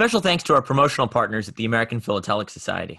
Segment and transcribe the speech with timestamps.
[0.00, 2.98] Special thanks to our promotional partners at the American Philatelic Society.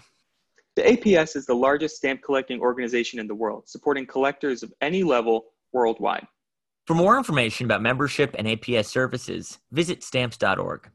[0.76, 5.02] The APS is the largest stamp collecting organization in the world, supporting collectors of any
[5.02, 6.28] level worldwide.
[6.86, 10.92] For more information about membership and APS services, visit stamps.org.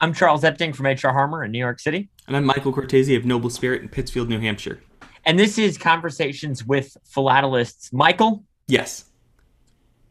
[0.00, 2.08] I'm Charles Epting from HR Harmer in New York City.
[2.26, 4.80] And I'm Michael Cortese of Noble Spirit in Pittsfield, New Hampshire.
[5.26, 7.92] And this is Conversations with Philatelists.
[7.92, 8.42] Michael?
[8.68, 9.04] Yes.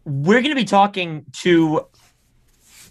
[0.06, 1.88] We're going to be talking to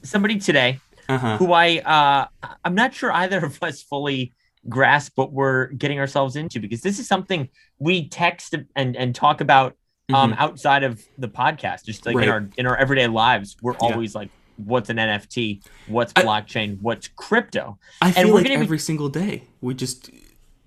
[0.03, 1.39] somebody today uh-huh.
[1.39, 4.33] who I uh, I'm not sure either of us fully
[4.69, 9.41] grasp what we're getting ourselves into because this is something we text and and talk
[9.41, 9.77] about
[10.13, 10.43] um, mm-hmm.
[10.43, 12.25] outside of the podcast, just like right.
[12.25, 13.57] in our in our everyday lives.
[13.63, 13.79] We're yeah.
[13.81, 15.63] always like, what's an NFT?
[15.87, 16.73] What's blockchain?
[16.73, 17.79] I, what's crypto?
[18.03, 20.11] I feel and like every be, single day we just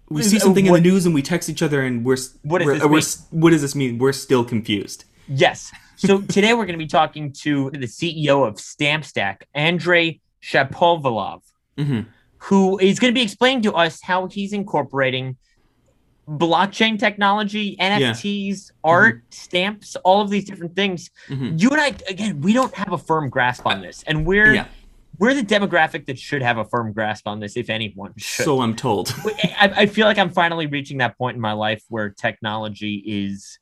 [0.09, 2.63] we see something what, in the news and we text each other and we're what
[2.63, 3.97] we're, this we're, what does this mean?
[3.97, 5.05] We're still confused.
[5.27, 5.71] Yes.
[5.97, 11.41] So today we're going to be talking to the CEO of StampDuck, Andrei Shapovalov,
[11.77, 12.01] mm-hmm.
[12.37, 15.37] who is going to be explaining to us how he's incorporating
[16.27, 18.75] blockchain technology, NFTs, yeah.
[18.83, 19.31] art, mm-hmm.
[19.31, 21.09] stamps, all of these different things.
[21.29, 21.57] Mm-hmm.
[21.57, 24.67] You and I, again, we don't have a firm grasp on this, and we're yeah.
[25.19, 28.45] we're the demographic that should have a firm grasp on this, if anyone should.
[28.45, 29.13] So I'm told.
[29.25, 33.59] I, I feel like I'm finally reaching that point in my life where technology is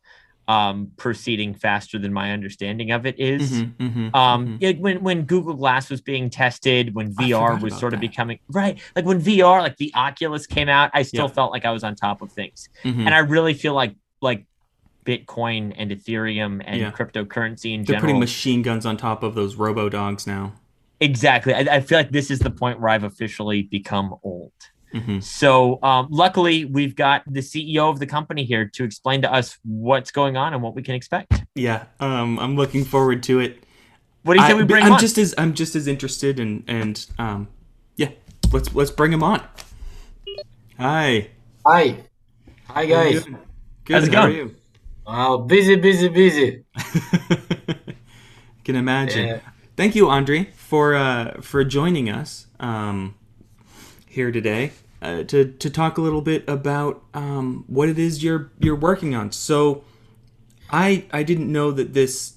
[0.47, 3.51] um, proceeding faster than my understanding of it is.
[3.51, 4.57] Mm-hmm, mm-hmm, um, mm-hmm.
[4.61, 8.79] It, when when Google Glass was being tested, when VR was sort of becoming right,
[8.95, 11.95] like when VR, like the Oculus came out, I still felt like I was on
[11.95, 13.01] top of things, mm-hmm.
[13.01, 14.45] and I really feel like like
[15.05, 16.91] Bitcoin and Ethereum and yeah.
[16.91, 18.01] cryptocurrency in They're general.
[18.01, 20.53] putting machine guns on top of those robo dogs now.
[20.99, 21.53] Exactly.
[21.53, 24.53] I, I feel like this is the point where I've officially become old.
[24.95, 25.19] Mm-hmm.
[25.19, 29.57] So, um, luckily, we've got the CEO of the company here to explain to us
[29.63, 31.43] what's going on and what we can expect.
[31.53, 33.61] Yeah, um, I'm looking forward to it.
[34.23, 34.85] What do you say we bring?
[34.85, 34.99] I'm on?
[34.99, 37.49] just as I'm just as interested and and um,
[37.97, 38.11] yeah,
[38.53, 39.41] let's let's bring him on.
[40.79, 41.29] Hi.
[41.67, 41.97] Hi.
[42.69, 43.25] Hi guys.
[43.25, 43.93] Good.
[43.93, 44.33] How's it How going?
[44.33, 44.55] are you?
[45.05, 46.63] Wow, busy, busy, busy.
[48.63, 49.27] Can imagine.
[49.27, 49.39] Yeah.
[49.75, 53.15] Thank you, Andre, for uh, for joining us um,
[54.07, 58.51] here today uh, to to talk a little bit about um, what it is you're
[58.59, 59.31] you're working on.
[59.31, 59.83] So,
[60.69, 62.33] I I didn't know that this.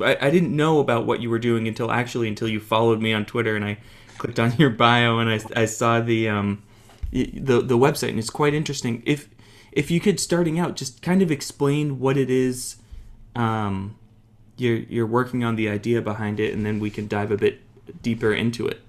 [0.00, 3.12] I, I didn't know about what you were doing until actually until you followed me
[3.12, 3.78] on Twitter and I
[4.18, 6.62] clicked on your bio and I, I saw the um
[7.12, 9.02] the the website and it's quite interesting.
[9.04, 9.28] If
[9.72, 12.76] if you could starting out just kind of explain what it is
[13.36, 13.96] um
[14.56, 17.60] you're you're working on the idea behind it and then we can dive a bit
[18.02, 18.80] deeper into it.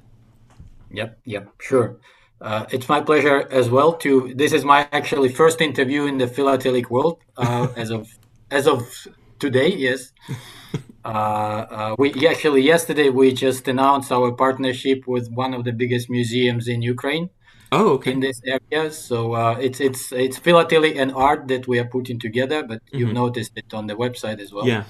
[0.91, 1.97] Yep, yep, sure.
[2.41, 4.33] Uh, it's my pleasure as well to.
[4.33, 8.09] This is my actually first interview in the philatelic world uh, as of
[8.49, 9.07] as of
[9.37, 9.67] today.
[9.67, 10.11] Yes,
[11.05, 16.09] uh, uh, we actually yesterday we just announced our partnership with one of the biggest
[16.09, 17.29] museums in Ukraine.
[17.71, 18.13] Oh, okay.
[18.13, 22.19] In this area, so uh, it's it's it's philately and art that we are putting
[22.19, 22.63] together.
[22.63, 22.97] But mm-hmm.
[22.97, 24.67] you've noticed it on the website as well.
[24.67, 24.85] Yeah.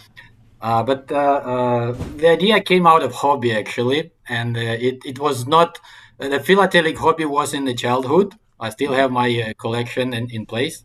[0.61, 5.79] but the idea came out of hobby actually, and it it was not
[6.29, 8.35] the philatelic hobby was in the childhood.
[8.59, 10.83] I still have my uh, collection in, in place,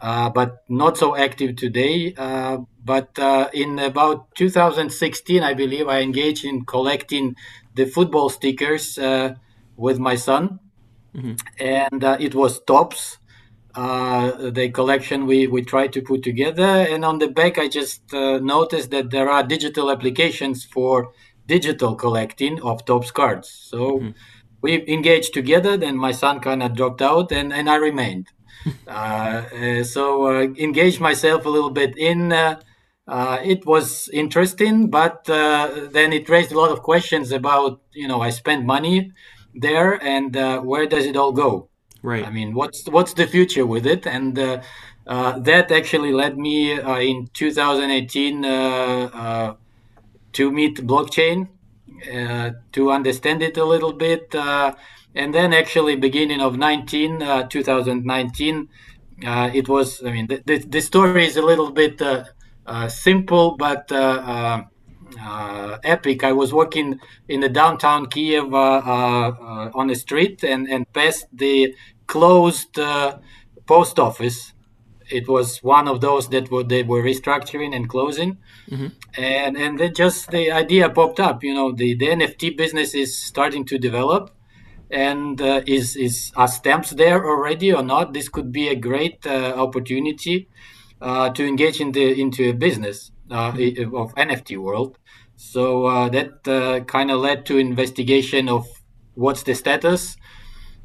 [0.00, 2.14] uh, but not so active today.
[2.16, 7.36] Uh, but uh, in about 2016, I believe I engaged in collecting
[7.74, 9.34] the football stickers uh,
[9.76, 10.60] with my son,
[11.14, 11.34] mm-hmm.
[11.60, 13.18] and uh, it was Topps.
[13.74, 18.90] the collection we, we tried to put together, and on the back, I just noticed
[18.92, 21.12] that there are digital applications for
[21.46, 23.50] digital collecting of Topps cards.
[23.50, 24.10] So mm-hmm
[24.64, 25.76] we engaged together.
[25.76, 28.28] Then my son kind of dropped out, and and I remained.
[28.88, 32.32] Uh, uh, so uh, engaged myself a little bit in.
[32.32, 32.58] Uh,
[33.06, 38.08] uh, it was interesting, but uh, then it raised a lot of questions about you
[38.08, 39.12] know I spent money
[39.66, 40.34] there, and
[40.70, 41.68] where does it all go?
[42.02, 42.24] Right.
[42.26, 44.06] I mean, what's what's the future with it?
[44.06, 44.34] And
[45.48, 46.54] that actually led me
[47.10, 48.42] in 2018
[50.38, 51.53] to meet blockchain uh,
[52.72, 54.34] to understand it a little bit.
[54.34, 54.74] Uh,
[55.14, 58.68] and then actually beginning of 19, uh, 2019,
[59.20, 62.02] it was, I mean, the, the, the, story is a little bit
[62.88, 66.24] simple, but uh, epic.
[66.24, 66.98] I was working
[67.28, 71.74] in the downtown Kiev uh, uh, on the street and, and passed the
[72.06, 72.78] closed
[73.66, 74.53] post office
[75.10, 78.38] it was one of those that were, they were restructuring and closing
[78.70, 78.88] mm-hmm.
[79.16, 83.16] and and then just the idea popped up you know the, the nft business is
[83.16, 84.30] starting to develop
[84.90, 89.26] and uh, is is are stamps there already or not this could be a great
[89.26, 90.48] uh, opportunity
[91.00, 93.94] uh, to engage in the into a business uh, mm-hmm.
[93.94, 94.98] of nft world
[95.36, 98.66] so uh, that uh, kind of led to investigation of
[99.14, 100.16] what's the status.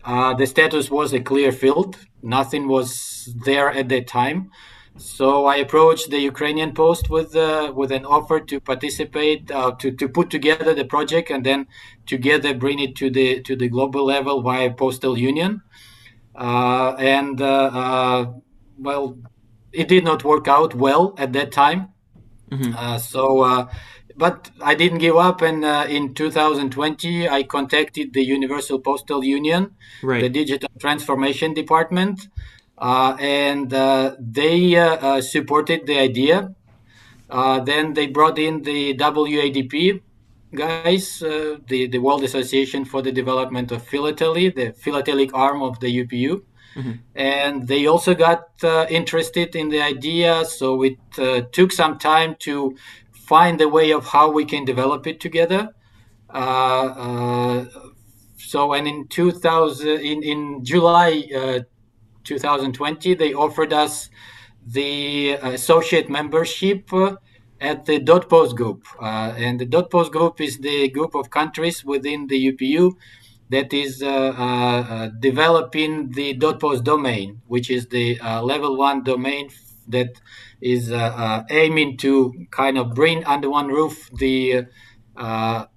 [0.03, 1.97] Uh, the status was a clear field.
[2.21, 2.93] Nothing was
[3.35, 4.51] there at that time.
[4.99, 9.91] So I approached the Ukrainian Post with uh, with an offer to participate, uh, to
[9.91, 11.67] to put together the project, and then
[12.05, 15.61] together bring it to the to the global level via Postal Union.
[16.35, 18.25] Uh, and uh, uh,
[18.77, 19.17] well,
[19.71, 21.89] it did not work out well at that time.
[22.49, 22.75] Mm-hmm.
[22.75, 23.69] Uh, so,
[24.17, 30.21] but I didn't give up, and in 2020, I contacted the Universal Postal Union, right.
[30.21, 32.27] the Digital Transformation Department
[32.81, 36.53] and uh, they uh, supported the idea.
[37.29, 40.01] then they brought in the WADP
[40.55, 46.05] guys, the, the World Association for the Development of Philately, the philatelic arm of the
[46.05, 46.41] UPU.
[46.75, 46.91] Mm-hmm.
[47.15, 50.45] And they also got uh, interested in the idea.
[50.45, 52.75] So it uh, took some time to
[53.11, 55.69] find a way of how we can develop it together.
[56.29, 57.65] Uh,
[58.37, 61.63] so, and in 2000, in, in July
[62.23, 64.09] 2020, they offered us
[64.65, 67.15] the uh, associate membership uh,
[67.59, 68.85] at the dot post group.
[69.01, 72.95] Uh, and the dot post group is the group of countries within the UPU
[73.49, 79.03] that is uh, uh, uh, developing the dot post domain, which is the level one
[79.03, 79.49] domain
[79.87, 80.21] that
[80.61, 80.91] is
[81.49, 84.65] aiming to kind of bring under one roof the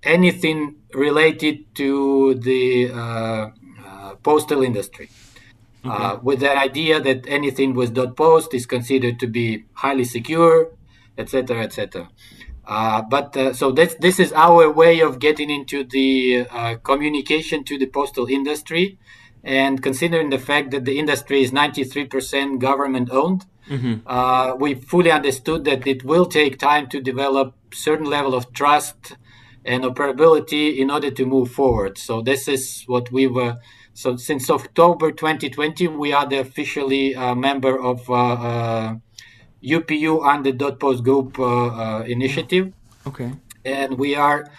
[0.02, 3.50] anything related to the
[4.22, 5.08] postal industry.
[5.84, 6.04] Okay.
[6.04, 10.70] Uh, with the idea that anything with .post is considered to be highly secure,
[11.18, 12.08] etc., etc.
[12.64, 17.64] Uh, but uh, so this this is our way of getting into the uh, communication
[17.64, 18.98] to the postal industry,
[19.42, 23.94] and considering the fact that the industry is 93% government owned, mm-hmm.
[24.06, 29.16] Uh, we fully understood that it will take time to develop certain level of trust
[29.64, 31.98] and operability in order to move forward.
[31.98, 33.58] So this is what we were
[33.94, 38.94] so since October 2020, we are the officially uh, member of uh,
[39.62, 42.72] UPU uh, and the Dot Post Group uh, uh, initiative.
[43.06, 43.32] Okay.
[43.64, 44.50] And we are,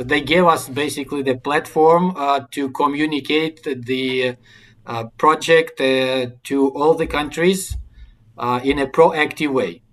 [0.00, 2.16] they gave us basically the platform
[2.50, 4.36] to communicate the
[5.18, 7.76] project to all the countries
[8.64, 9.84] in a proactive way.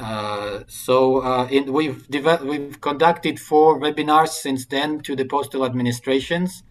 [0.00, 2.06] Uh, so uh, in, we've
[2.42, 6.62] we've conducted four webinars since then to the postal administrations,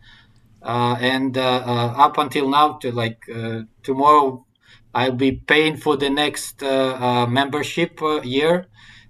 [0.62, 3.26] and uh, uh, up until now, to like
[3.84, 4.46] tomorrow,
[4.94, 8.68] I'll be paying for the next membership year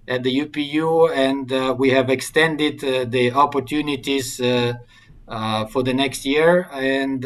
[0.08, 2.80] at the UPU, and we have extended
[3.10, 6.68] the opportunities for the next year.
[6.72, 7.24] And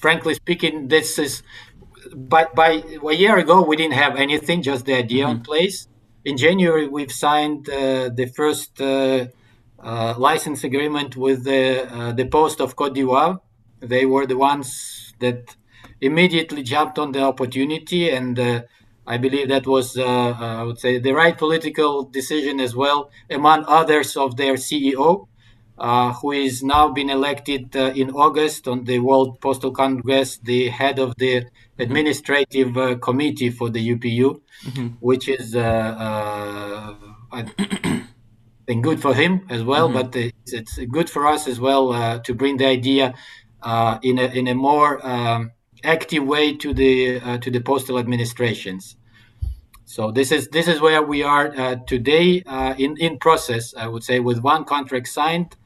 [0.00, 1.42] frankly speaking, this is
[2.14, 5.38] by, by a year ago we didn't have anything, just the idea mm-hmm.
[5.38, 5.88] in place.
[6.24, 9.26] In January, we've signed uh, the first uh, uh,
[9.82, 13.40] license agreement with the uh, the post of Cote d'Ivoire.
[13.80, 15.56] They were the ones that
[16.00, 18.62] immediately jumped on the opportunity, and uh,
[19.06, 23.10] I believe that was, uh, uh, I would say, the right political decision as well,
[23.30, 25.26] among others of their CEO,
[25.78, 30.98] uh, who is now been elected in August on the World Postal Congress, the head
[30.98, 31.46] of the
[31.78, 34.86] administrative committee for the UPU, mm-hmm.
[35.00, 35.56] which is.
[38.72, 40.10] Think good for him as well, mm-hmm.
[40.10, 43.14] but it's, it's, good for us as well uh, to bring the idea
[43.62, 45.52] uh, in a in a more um,
[45.84, 48.96] active way to the uh, to the postal administrations.
[49.84, 53.74] So this is this is where we are uh, today uh, in in process.
[53.76, 55.56] I would say with one contract signed.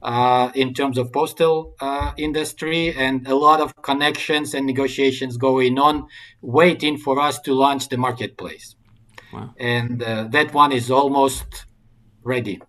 [0.00, 1.74] Uh, in terms of postal
[2.16, 6.06] industry and a lot of connections and negotiations going on,
[6.40, 8.76] waiting for us to launch the marketplace.
[9.32, 9.54] Wow.
[9.58, 9.98] And
[10.36, 11.66] that one is almost
[12.28, 12.60] ready.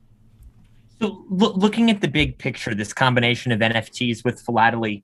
[1.00, 5.04] So, lo- looking at the big picture, this combination of NFTs with philately,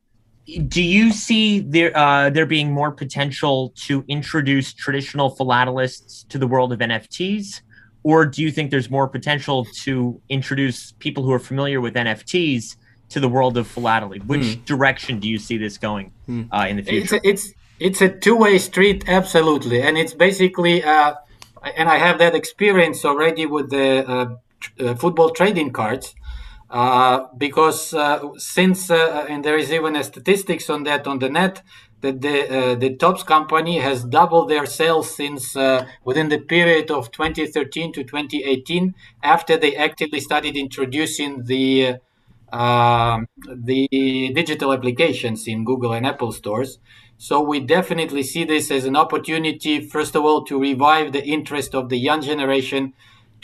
[0.68, 6.48] do you see there uh, there being more potential to introduce traditional philatelists to the
[6.48, 7.62] world of NFTs,
[8.04, 12.76] or do you think there's more potential to introduce people who are familiar with NFTs
[13.10, 14.20] to the world of philately?
[14.20, 14.64] Which hmm.
[14.66, 16.44] direction do you see this going hmm.
[16.52, 17.16] uh, in the future?
[17.16, 20.84] It's a, it's, it's a two way street, absolutely, and it's basically.
[20.84, 21.16] Uh,
[21.76, 24.36] and I have that experience already with the uh, uh,
[24.98, 26.16] football trading cards
[26.70, 31.62] uh, because uh, since and there is even a statistics on that on the net
[32.02, 35.56] that the the Topps company has doubled their sales since
[36.04, 38.94] within the period of 2013 to 2018
[39.24, 41.98] after they actively started introducing the
[42.52, 43.20] uh,
[43.54, 46.80] the digital applications in Google and Apple stores.
[47.18, 51.74] So we definitely see this as an opportunity, first of all, to revive the interest
[51.76, 52.94] of the young generation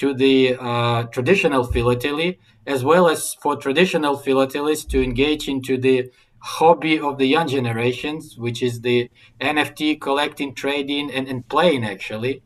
[0.01, 6.11] to the uh, traditional philately, as well as for traditional philatelists to engage into the
[6.39, 12.41] hobby of the young generations, which is the NFT collecting, trading, and, and playing actually.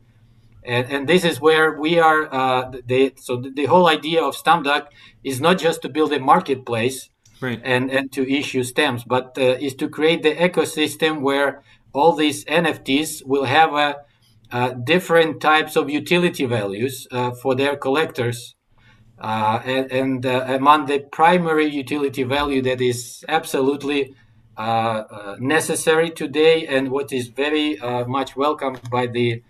[0.64, 2.22] And, and this is where we are.
[2.30, 4.88] Uh, the, so the, the whole idea of StampDuck
[5.24, 7.08] is not just to build a marketplace
[7.40, 7.58] right.
[7.64, 11.62] and, and to issue stamps, but uh, is to create the ecosystem where
[11.94, 13.96] all these NFTs will have a,
[14.52, 18.54] uh, different types of utility values uh, for their collectors.
[19.18, 24.14] Uh, and, and uh, among the primary utility value that is absolutely
[24.56, 29.42] uh, necessary today and what is very much welcomed by the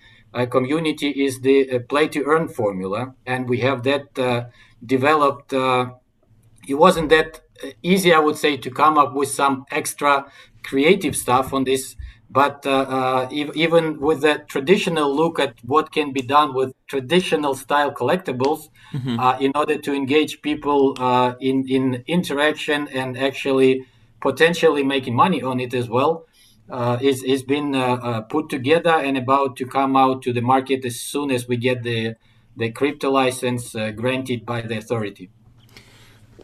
[0.51, 3.15] community is the play to earn formula.
[3.27, 4.51] And we have that
[4.85, 5.53] developed.
[5.53, 7.41] it wasn't that
[7.83, 10.27] easy, I would say, to come up with some extra
[10.63, 11.97] creative stuff on this
[12.31, 17.55] but uh, uh, even with the traditional look at what can be done with traditional
[17.55, 19.19] style collectibles mm-hmm.
[19.19, 23.87] uh, in order to engage people uh, in, in interaction and actually
[24.21, 26.27] potentially making money on it as well
[26.69, 30.85] uh, is, is been uh, put together and about to come out to the market
[30.85, 32.15] as soon as we get the,
[32.57, 35.31] the crypto license granted by the authority.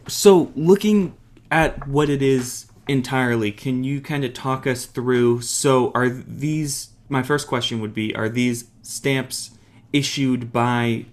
[0.07, 1.17] So looking
[1.51, 5.41] at what it is entirely, can you kind of talk us through?
[5.41, 9.51] So, are these my first question would be: Are these stamps
[9.91, 11.05] issued by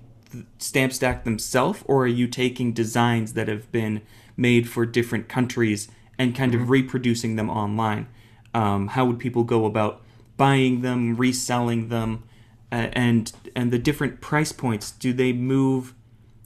[0.59, 4.03] StampDuck themselves, or are you taking designs that have been
[4.37, 6.71] made for different countries and kind of mm-hmm.
[6.71, 8.09] reproducing them online?
[8.55, 10.03] Um, how would people go about
[10.37, 12.25] buying them, reselling them,
[12.73, 14.91] uh, and and the different price points?
[14.91, 15.95] Do they move?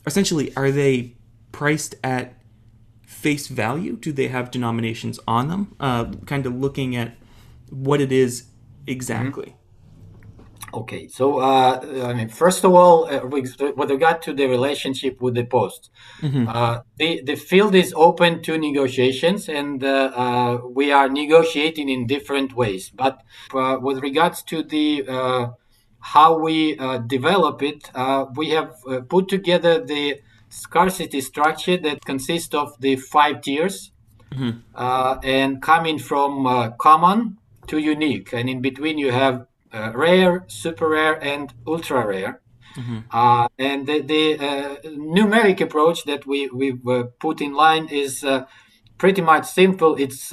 [0.06, 1.14] Essentially, are they
[1.52, 2.34] priced at
[3.24, 3.94] face value?
[4.06, 5.62] Do they have denominations on them?
[5.80, 7.10] Uh, kind of looking at
[7.70, 8.32] what it is
[8.86, 9.46] exactly.
[9.46, 9.60] Mm-hmm.
[10.74, 11.78] Okay, so uh,
[12.10, 15.90] I mean, first of all, uh, with regard to the relationship with the post,
[16.20, 16.48] mm-hmm.
[16.48, 22.08] uh, the the field is open to negotiations, and uh, uh, we are negotiating in
[22.14, 22.90] different ways.
[23.02, 23.14] But
[23.54, 24.86] uh, with regards to the
[26.14, 26.56] how we
[27.06, 27.80] develop it,
[28.36, 28.70] we have
[29.08, 30.20] put together the
[30.54, 33.90] scarcity structure that consists of the five tiers
[34.32, 34.58] mm-hmm.
[34.74, 38.32] uh, and coming from uh, common to unique.
[38.32, 42.40] And in between you have uh, rare super rare and ultra rare.
[42.76, 42.98] Mm-hmm.
[43.10, 48.24] Uh, and the, the uh, numeric approach that we we uh, put in line is
[48.98, 49.96] pretty much simple.
[49.96, 50.28] It's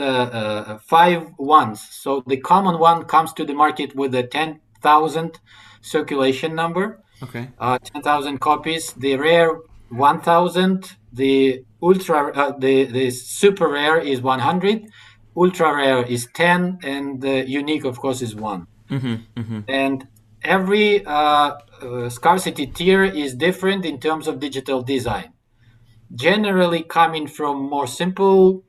[0.96, 1.88] five ones.
[2.04, 5.40] So the common one comes to the market with a 10000
[5.82, 7.50] circulation number okay.
[7.60, 8.94] 10000 copies.
[8.94, 9.52] The rare
[9.92, 14.88] 1000 the ultra uh, the the super rare is 100
[15.36, 19.60] ultra rare is 10 and the unique of course is one mm-hmm, mm-hmm.
[19.68, 20.08] and
[20.44, 25.34] every uh, uh, scarcity tier is different in terms of digital design
[26.16, 28.64] generally coming from more simple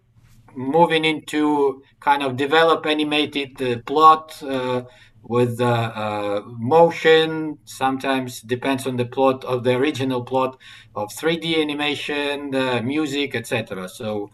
[0.54, 4.82] moving into kind of develop animated uh, plot uh,
[5.22, 7.58] with uh, uh, motion.
[7.64, 10.58] Sometimes depends on the plot of the original plot
[10.94, 13.88] of 3D animation, the music, etc.
[13.88, 14.30] So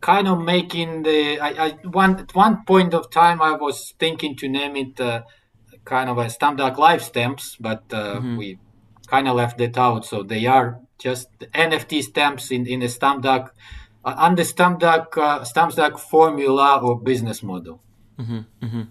[0.00, 4.36] kind of making the I, I one at one point of time I was thinking
[4.36, 5.22] to name it uh,
[5.84, 8.36] kind of a StampDuck live stamps, but uh, mm-hmm.
[8.36, 8.58] we
[9.06, 10.04] kind of left that out.
[10.04, 13.50] So they are just NFT stamps in in the StampDuck
[14.04, 17.80] uh, under StampDuck uh, StampDuck formula or business model.
[18.18, 18.38] Mm-hmm.
[18.64, 18.82] Mm-hmm.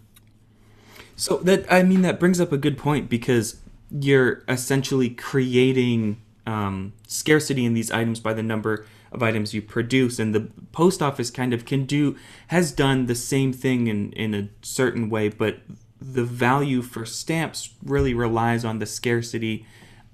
[1.16, 6.94] So that I mean that brings up a good point because you're essentially creating um,
[7.08, 11.32] scarcity in these items by the number of items you produce, and the post office
[11.32, 12.16] kind of can do
[12.48, 15.60] has done the same thing in in a certain way, but
[16.02, 19.66] the value for stamps really relies on the scarcity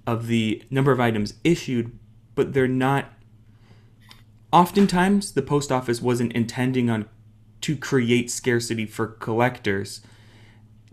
[0.06, 1.98] of the number of items issued,
[2.36, 3.12] but they're not.
[4.54, 7.08] Oftentimes, the post office wasn't intending on
[7.62, 10.02] to create scarcity for collectors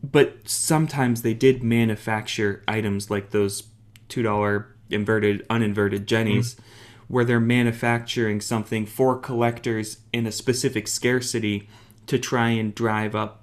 [0.02, 3.64] but sometimes they did manufacture items like those
[4.08, 6.60] two dollar inverted uninverted jennies mm.
[7.08, 11.68] where they're manufacturing something for collectors in a specific scarcity
[12.06, 13.42] to try and drive up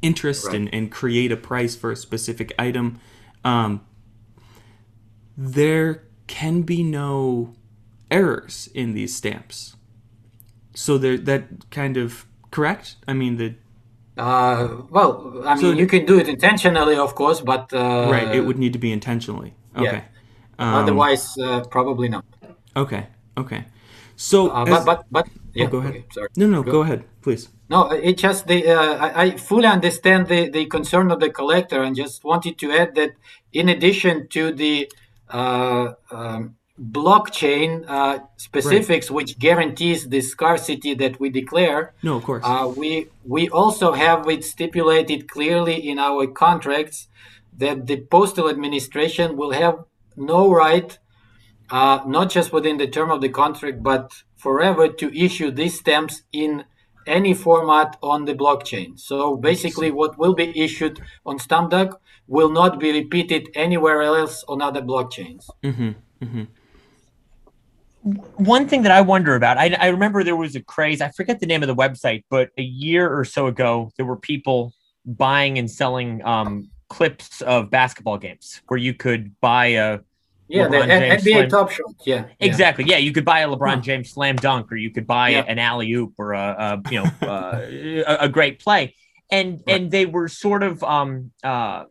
[0.00, 0.56] interest right.
[0.56, 2.98] and, and create a price for a specific item
[3.44, 3.84] um,
[5.36, 7.54] there can be no
[8.10, 9.76] errors in these stamps
[10.74, 13.54] so there that kind of correct i mean the
[14.16, 18.34] uh, well, I mean, so, you can do it intentionally, of course, but uh, right,
[18.34, 19.54] it would need to be intentionally.
[19.76, 20.04] Okay.
[20.04, 20.04] Yeah.
[20.58, 22.24] Um, Otherwise, uh, probably not.
[22.76, 23.06] Okay.
[23.36, 23.64] Okay.
[24.16, 24.68] So, uh, as...
[24.70, 25.64] but but but oh, yeah.
[25.64, 25.90] Oh, go ahead.
[25.92, 26.28] Okay, sorry.
[26.36, 27.48] No, no, go, go, ahead, please.
[27.70, 31.82] No, it just the uh, I, I, fully understand the the concern of the collector,
[31.82, 33.12] and just wanted to add that
[33.52, 34.92] in addition to the
[35.30, 39.14] uh, um, blockchain uh, specifics right.
[39.14, 41.94] which guarantees the scarcity that we declare.
[42.02, 42.42] No, of course.
[42.44, 47.08] Uh, we we also have it stipulated clearly in our contracts
[47.56, 49.84] that the postal administration will have
[50.16, 50.98] no right,
[51.70, 56.22] uh, not just within the term of the contract, but forever to issue these stamps
[56.32, 56.64] in
[57.06, 58.98] any format on the blockchain.
[58.98, 61.96] So basically, what will be issued on StampDuck
[62.26, 65.48] will not be repeated anywhere else on other blockchains.
[65.62, 65.90] Mm-hmm.
[66.22, 66.42] Mm-hmm.
[68.02, 71.38] One thing that I wonder about, I, I remember there was a craze, I forget
[71.38, 74.72] the name of the website, but a year or so ago, there were people
[75.04, 80.00] buying and selling um, clips of basketball games where you could buy a
[80.48, 81.48] yeah, LeBron the James NBA slam...
[81.48, 81.94] Top Shot.
[82.04, 82.84] Yeah, exactly.
[82.84, 82.96] Yeah.
[82.96, 83.82] yeah, you could buy a LeBron.
[83.82, 85.44] James slam dunk, or you could buy yeah.
[85.48, 88.94] an alley oop, or a, a you know uh, a, a, great play,
[89.30, 89.76] and right.
[89.76, 91.84] and they were sort of um uh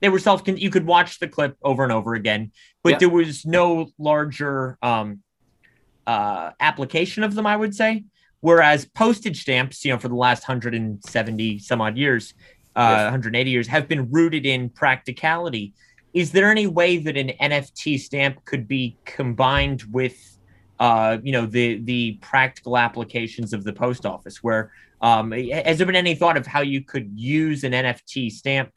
[0.00, 0.42] they were self.
[0.46, 2.98] You could watch the clip over and over again, but yeah.
[2.98, 5.22] there was no larger um
[6.06, 7.46] uh application of them.
[7.46, 8.04] I would say.
[8.40, 12.34] Whereas postage stamps, you know, for the last 170 some odd years,
[12.74, 13.04] uh, yes.
[13.04, 15.74] 180 years, have been rooted in practicality
[16.14, 20.38] is there any way that an NFT stamp could be combined with,
[20.78, 24.42] uh, you know, the the practical applications of the post office?
[24.42, 28.72] Where um, has there been any thought of how you could use an NFT stamp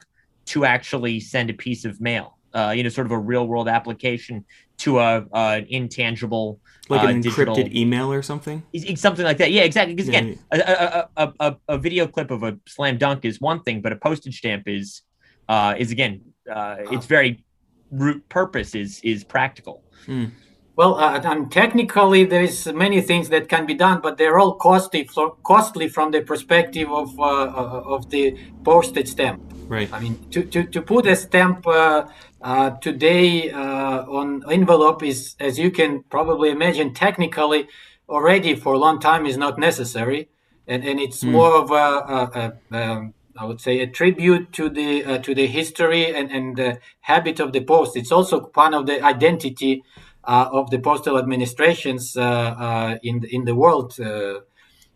[0.46, 2.35] to actually send a piece of mail?
[2.56, 4.42] Uh, you know, sort of a real world application
[4.78, 6.58] to a, an intangible,
[6.88, 8.62] like an uh, encrypted digital, email or something.
[8.94, 9.52] Something like that.
[9.52, 9.94] Yeah, exactly.
[9.94, 11.06] Because again, yeah.
[11.16, 13.96] A, a, a, a, video clip of a slam dunk is one thing, but a
[13.96, 15.02] postage stamp is
[15.50, 17.44] uh, is again uh, it's very
[17.90, 19.82] root purpose is is practical.
[20.06, 20.30] Mm.
[20.76, 24.56] Well, uh, and technically, there is many things that can be done, but they're all
[24.56, 25.08] costly,
[25.42, 29.40] costly from the perspective of uh, uh, of the postage stamp.
[29.68, 29.90] Right.
[29.92, 32.06] I mean, to, to, to put a stamp uh,
[32.42, 37.68] uh, today uh, on envelope is, as you can probably imagine, technically
[38.08, 40.28] already for a long time is not necessary,
[40.66, 41.32] and and it's mm.
[41.32, 45.34] more of a, a, a um, I would say a tribute to the uh, to
[45.34, 47.96] the history and and the habit of the post.
[47.96, 49.82] It's also part of the identity
[50.24, 54.40] uh, of the postal administrations uh, uh in in the world uh,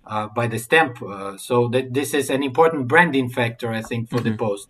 [0.07, 0.99] uh, by the stamp.
[1.39, 4.31] so that this is an important branding factor, I think, for mm-hmm.
[4.31, 4.69] the post.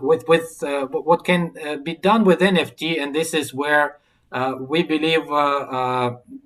[0.00, 3.98] With with what can be done with NFT, and this is where.
[4.72, 5.24] we believe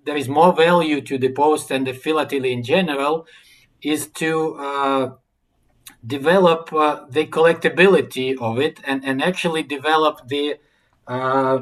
[0.06, 3.14] there is more value to the post and the philately in general,
[3.80, 4.30] is to
[6.06, 10.56] develop uh, the collectability of it and, and actually develop the
[11.06, 11.58] uh,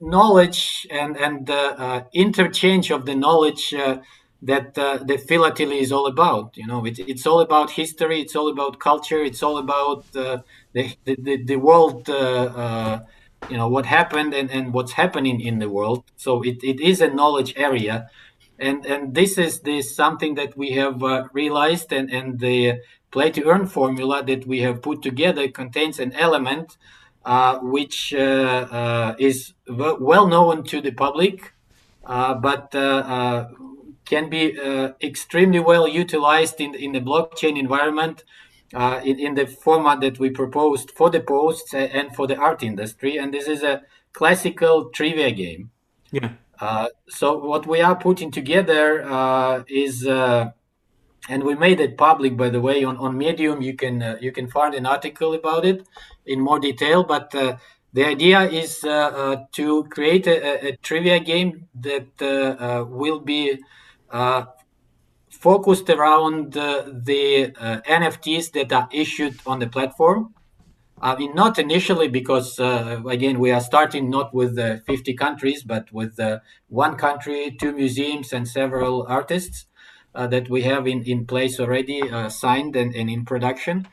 [0.00, 3.98] knowledge and, and uh, interchange of the knowledge uh,
[4.42, 6.56] that uh, the philately is all about.
[6.56, 10.38] You know, it, it's all about history, it's all about culture, it's all about uh,
[10.74, 12.08] the, the, the world,
[13.48, 16.04] you know, what happened and, and what's happening in the world.
[16.16, 18.08] So it, it is a knowledge area.
[18.58, 21.02] And, and this is this something that we have
[21.32, 26.12] realized and, and the play to earn formula that we have put together contains an
[26.14, 26.76] element
[27.24, 31.52] uh, which uh, uh, is w- well known to the public,
[32.04, 33.48] uh, but uh, uh,
[34.04, 34.58] can be
[35.02, 38.24] extremely well utilized in, in the blockchain environment
[38.74, 43.16] in, in the format that we proposed for the posts and for the art industry.
[43.16, 45.70] And this is a classical trivia game.
[46.10, 46.32] Yeah.
[47.08, 50.06] so what we are putting together is
[51.28, 54.32] and we made it public by the way on, on medium you can uh, you
[54.32, 55.86] can find an article about it
[56.26, 57.56] in more detail but uh,
[57.92, 63.20] the idea is uh, uh to create a, a, trivia game that uh, uh, will
[63.20, 63.58] be
[64.12, 64.44] Uh,
[65.30, 70.34] focused around the uh, nfts that are issued on the platform
[71.00, 75.90] uh, I mean, not initially because again we are starting not with 50 countries but
[75.92, 76.20] with
[76.68, 79.66] one country two museums and several artists
[80.14, 83.88] uh, that we have in, in place already uh, signed and, and in production.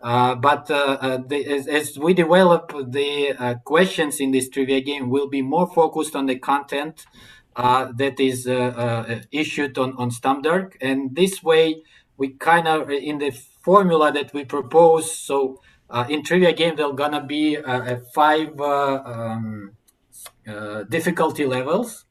[0.00, 5.42] Uh, but the, as, as, we develop the questions in this trivia game, will be
[5.42, 7.04] more focused on the content
[7.58, 8.46] that is
[9.32, 10.76] issued on, on StampDuck.
[10.80, 11.82] And this way,
[12.16, 13.30] we kind of, in the
[13.62, 18.60] formula that we propose, so uh, in trivia game there are gonna be uh, five
[18.60, 19.72] uh, um,
[20.88, 22.04] difficulty levels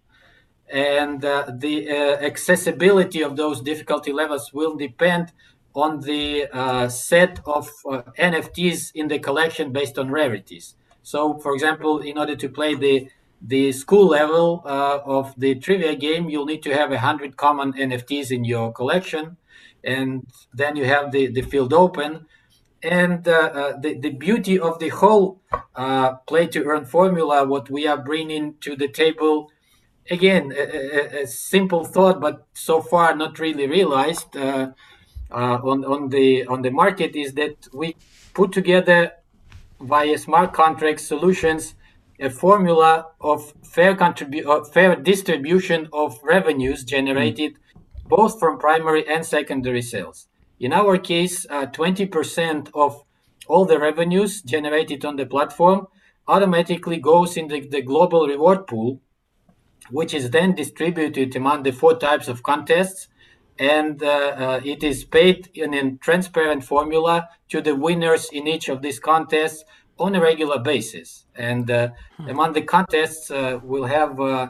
[0.70, 5.32] and uh, the uh, accessibility of those difficulty levels will depend
[5.74, 10.76] on the uh, set of uh, NFTs in the collection based on rarities.
[11.04, 13.08] So, for example, in order to play the
[13.42, 17.74] the school level uh, of the trivia game, you'll need to have a hundred common
[17.74, 19.38] NFTs in your collection,
[19.84, 22.26] and then you have the the field open.
[22.84, 25.42] And uh, uh, the, the beauty of the whole
[25.76, 29.52] uh, play to earn formula, what we are bringing to the table,
[30.12, 34.72] again, a, a, a simple thought, but so far not really realized uh,
[35.32, 37.96] uh, on, on, the, on the market, is that we
[38.36, 39.12] put together
[39.82, 41.74] via smart contract solutions
[42.20, 48.10] a formula of fair contribu- fair distribution of revenues generated mm.
[48.10, 50.28] both from primary and secondary sales.
[50.60, 53.04] In our case, uh, 20% of
[53.48, 55.88] all the revenues generated on the platform
[56.28, 59.00] automatically goes in the, the global reward pool,
[59.90, 63.08] which is then distributed among the four types of contests.
[63.60, 68.70] And uh, uh, it is paid in a transparent formula to the winners in each
[68.70, 69.64] of these contests
[70.00, 71.26] on a regular basis.
[71.36, 72.30] And uh, hmm.
[72.30, 74.48] among the contests, uh, we'll have uh,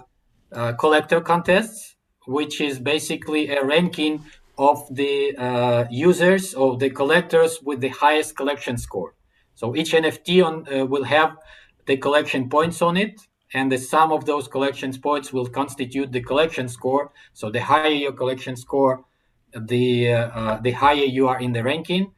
[0.52, 4.24] uh, collector contests, which is basically a ranking
[4.58, 9.14] of the uh, users or the collectors with the highest collection score.
[9.56, 11.38] So each NFT on, uh, will have
[11.86, 13.22] the collection points on it,
[13.54, 17.12] and the sum of those collection points will constitute the collection score.
[17.34, 19.06] So the higher your collection score,
[19.54, 22.12] the the higher you are in the ranking,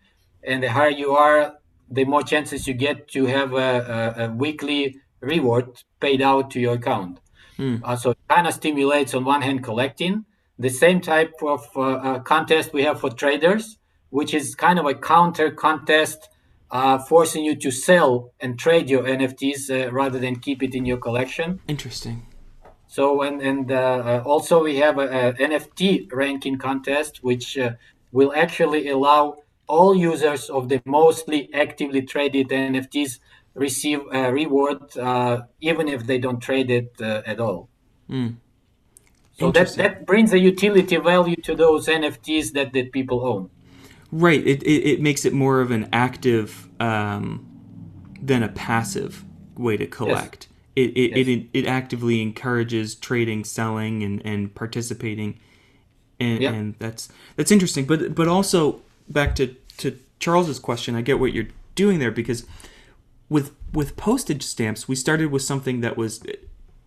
[0.43, 1.58] and the higher you are,
[1.91, 6.59] the more chances you get to have a, a, a weekly reward paid out to
[6.59, 7.19] your account.
[7.57, 7.81] Mm.
[7.83, 10.25] Uh, so it kind of stimulates, on one hand, collecting.
[10.57, 13.77] The same type of uh, uh, contest we have for traders,
[14.09, 16.29] which is kind of a counter contest,
[16.71, 20.85] uh, forcing you to sell and trade your NFTs uh, rather than keep it in
[20.85, 21.59] your collection.
[21.67, 22.25] Interesting.
[22.87, 27.57] So and and uh, also we have a, a, NFT ranking contest, which
[28.11, 29.37] will actually allow
[29.69, 33.19] all users of the mostly actively traded NFTs
[33.53, 37.69] receive a reward uh, even if they don't trade it uh, at all.
[38.09, 38.37] Mm.
[39.37, 43.49] So that, that brings a utility value to those NFTs that, that people own.
[44.11, 44.45] Right.
[44.45, 47.45] It, it, it makes it more of an active um,
[48.21, 49.23] than a passive
[49.55, 50.47] way to collect.
[50.75, 50.87] Yes.
[50.87, 51.27] It, it, yes.
[51.27, 55.39] it, it actively encourages trading, selling, and, and participating.
[56.19, 56.51] And, yeah.
[56.51, 57.85] and that's that's interesting.
[57.85, 62.45] But but also back to to Charles's question, I get what you're doing there because
[63.29, 66.21] with with postage stamps, we started with something that was,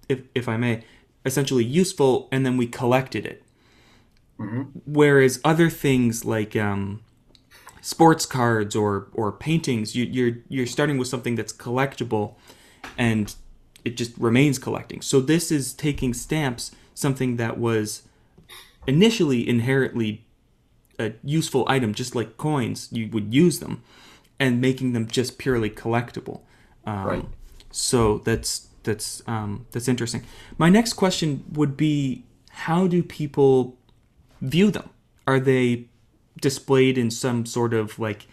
[0.09, 0.85] if if I may,
[1.25, 3.43] essentially useful, and then we collected it.
[4.39, 4.63] Mm-hmm.
[4.85, 7.03] Whereas other things like um,
[7.81, 12.35] sports cards or or paintings, you, you're you're starting with something that's collectible,
[12.99, 13.35] and
[13.85, 15.01] it just remains collecting.
[15.01, 18.03] So this is taking stamps, something that was
[18.87, 20.25] initially inherently
[21.03, 23.83] a useful item, just like coins, you would use them,
[24.39, 26.41] and making them just purely collectible.
[26.87, 27.25] Um, right.
[27.71, 30.25] So that's that's um, that's interesting.
[30.59, 33.77] My next question would be: How do people
[34.41, 34.91] view them?
[35.27, 35.87] Are they
[36.41, 38.27] displayed in some sort of like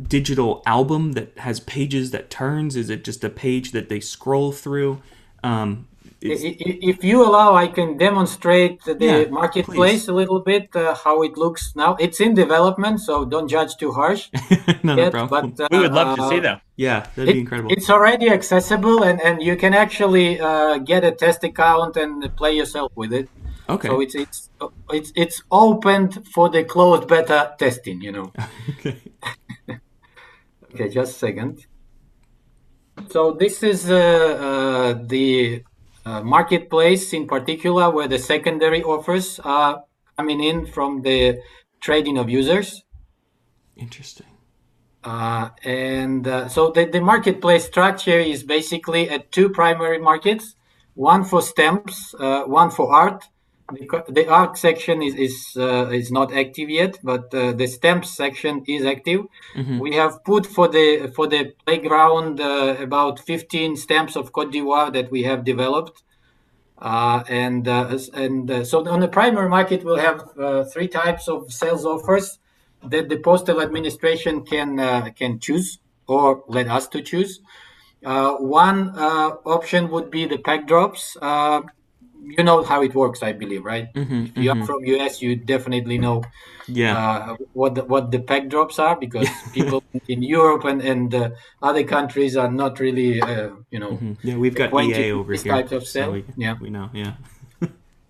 [0.00, 2.76] digital album that has pages that turns?
[2.76, 5.02] Is it just a page that they scroll through?
[5.42, 5.88] Um,
[6.22, 10.08] if you allow, I can demonstrate the yeah, marketplace please.
[10.08, 11.96] a little bit, uh, how it looks now.
[11.98, 14.28] It's in development, so don't judge too harsh.
[14.82, 15.54] no, yet, no problem.
[15.56, 16.62] But, uh, we would love to see that.
[16.76, 17.72] Yeah, that'd it, be incredible.
[17.72, 22.52] It's already accessible, and, and you can actually uh, get a test account and play
[22.52, 23.28] yourself with it.
[23.68, 23.88] Okay.
[23.88, 24.50] So it's it's
[24.90, 28.02] it's it's opened for the closed beta testing.
[28.02, 28.32] You know.
[28.70, 29.00] okay.
[30.74, 31.66] okay, just a second.
[33.08, 35.62] So this is uh, uh, the
[36.04, 39.84] uh, marketplace in particular, where the secondary offers are
[40.16, 41.40] coming in from the
[41.80, 42.82] trading of users.
[43.76, 44.26] Interesting.
[45.02, 50.56] Uh, and uh, so the, the marketplace structure is basically at two primary markets
[50.94, 53.24] one for stamps, uh, one for art.
[53.72, 58.64] The, arc section is is, uh, is not active yet, but uh, the stamps section
[58.66, 59.26] is active.
[59.56, 59.78] Mm-hmm.
[59.78, 64.92] We have put for the for the playground uh, about 15 stamps of Cote d'Ivoire
[64.92, 66.02] that we have developed.
[66.80, 70.24] Uh, and uh, and uh, so on the primary market, we'll have
[70.72, 72.38] three types of sales offers
[72.82, 74.78] that the postal administration can
[75.12, 77.40] can choose or let us to choose.
[78.02, 78.98] one
[79.44, 81.18] option would be the pack drops
[82.22, 83.92] you know how it works, I believe, right?
[83.94, 84.64] Mm-hmm, if you're mm-hmm.
[84.64, 86.22] from US, you definitely know
[86.68, 86.96] yeah.
[86.96, 91.30] Uh, what the, what the pack drops are because people in Europe and and uh,
[91.62, 93.92] other countries are not really, uh, you know.
[93.92, 94.12] Mm-hmm.
[94.22, 95.52] Yeah, we've got EA over this here.
[95.52, 96.06] Type of sale.
[96.06, 96.90] So we, yeah, we know.
[96.92, 97.14] Yeah.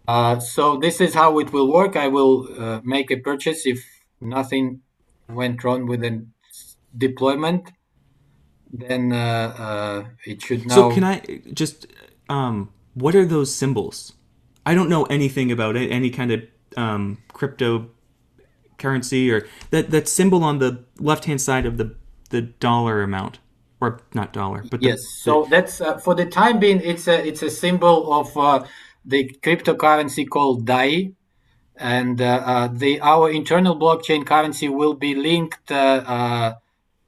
[0.08, 1.94] Uh, so this is how it will work.
[1.94, 3.78] I will uh, make a purchase if
[4.20, 4.80] nothing
[5.28, 6.26] went wrong with the
[6.98, 7.70] deployment.
[8.72, 10.74] Then uh, it should now.
[10.74, 11.20] So can I
[11.54, 11.86] just
[12.28, 14.14] um what are those symbols?
[14.66, 16.42] I don't know anything about it, any kind of
[16.76, 17.90] um, crypto
[18.78, 21.94] currency or that that symbol on the left hand side of the
[22.30, 23.38] the dollar amount,
[23.80, 25.00] or not dollar, but the, yes.
[25.22, 26.80] So that's uh, for the time being.
[26.80, 28.64] It's a it's a symbol of uh,
[29.04, 31.12] the cryptocurrency called DAI,
[31.76, 35.70] and uh, uh, the our internal blockchain currency will be linked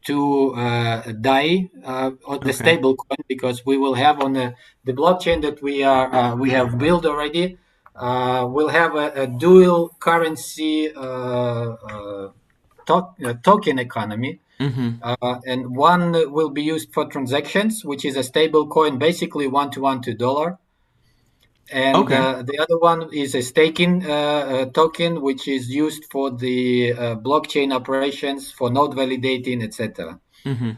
[0.09, 4.55] uh, to uh, DAI uh, or the stable coin because we will have on the,
[4.85, 7.59] the blockchain that we are uh, we have built already.
[7.95, 11.01] Uh, we'll have a, a dual currency uh,
[11.93, 12.29] uh,
[12.87, 14.41] to- uh, token economy.
[14.61, 14.99] Mhm.
[15.03, 19.71] Uh, and one will be used for transactions, which is a stable coin, basically one
[19.71, 20.59] to one to dollar.
[21.71, 22.17] And Okay.
[22.17, 26.93] uh, the other one is a staking uh, uh, token, which is used for the
[26.93, 30.21] uh, blockchain operations, for node validating, etc.
[30.45, 30.77] Mhm.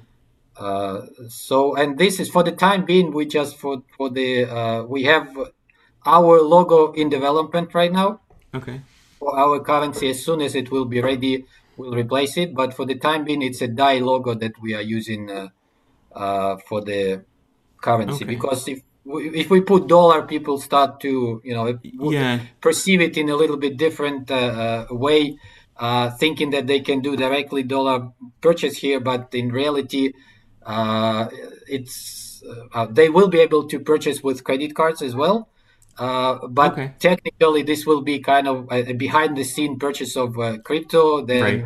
[0.56, 3.12] Uh, so, and this is for the time being.
[3.12, 5.36] We just for for the uh, we have
[6.06, 8.20] our logo in development right now
[8.54, 8.80] Okay.
[9.18, 10.10] for our currency.
[10.10, 11.44] As soon as it will be ready,
[11.76, 12.54] we'll replace it.
[12.54, 15.48] But for the time being, it's a DAI logo that we are using uh,
[16.12, 17.24] uh, for the
[17.82, 18.24] currency.
[18.24, 18.34] Okay.
[18.34, 22.40] Because if if we put dollar, people start to you know Yeah.
[22.60, 25.38] perceive it in a little bit different uh, uh, way,
[25.76, 28.08] uh, thinking that they can do directly dollar
[28.40, 30.12] purchase here, but in reality,
[30.64, 31.28] uh,
[31.68, 32.42] it's
[32.74, 35.48] uh, they will be able to purchase with credit cards as well.
[35.98, 36.92] Uh, but Okay.
[36.98, 41.64] technically, this will be kind of a, a behind-the-scene purchase of uh, crypto, then Right.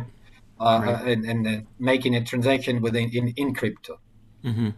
[0.59, 1.07] uh, Right.
[1.07, 3.99] and, and uh, making a transaction within in, in crypto.
[4.43, 4.73] Mhm.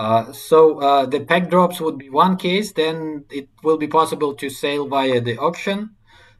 [0.00, 2.72] Uh, so uh, the pack drops would be one case.
[2.72, 5.90] Then it will be possible to sell via the auction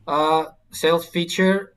[0.07, 1.75] uh, sales feature,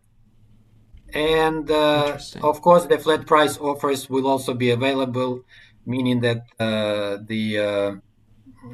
[1.13, 5.43] and uh, of course the flat price offers will also be available,
[5.85, 7.91] meaning that uh, the uh,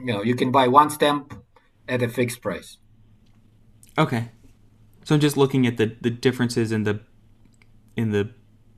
[0.05, 1.33] you know you can buy one stamp
[1.87, 2.77] at a fixed price.
[3.97, 4.29] Okay.
[5.03, 6.99] So I'm just looking at the the differences in the
[7.97, 8.29] in the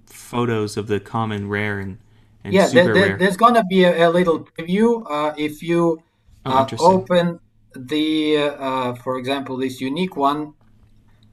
[0.06, 1.98] photos of the common, rare, and
[2.50, 6.04] yeah, there, there- there's gonna be a, a little preview uh, if you
[6.46, 7.40] Oh, uh, open
[7.76, 10.54] the, uh, for example, this unique one.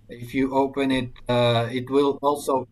[0.08, 2.66] If you open it, uh, it will also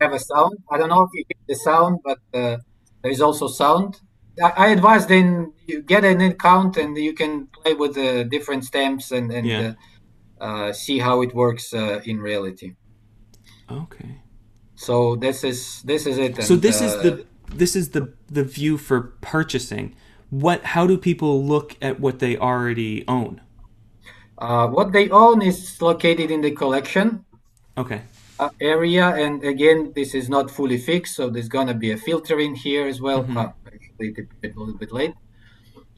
[0.00, 0.58] have a sound.
[0.70, 2.58] I don't know if you hear the sound, but uh,
[3.02, 4.00] there is also sound.
[4.42, 8.64] I, I advise then you get an account and you can play with the different
[8.64, 9.60] stamps and, and Yeah.
[9.60, 9.74] uh,
[10.40, 12.74] uh, see how it works uh, in reality.
[13.70, 14.22] Okay.
[14.74, 16.38] So this is this is it.
[16.38, 19.94] And, So this is uh, the this is the the view for purchasing.
[20.30, 20.64] What?
[20.64, 23.40] How do people look at what they already own?
[24.38, 27.24] Uh, what they own is located in the collection
[27.78, 28.02] Okay.
[28.40, 32.40] uh, area, and again, this is not fully fixed, so there's gonna be a filter
[32.40, 33.22] in here as well.
[33.24, 33.36] Mhm.
[33.36, 34.08] Ah, actually,
[34.42, 35.14] a little bit late.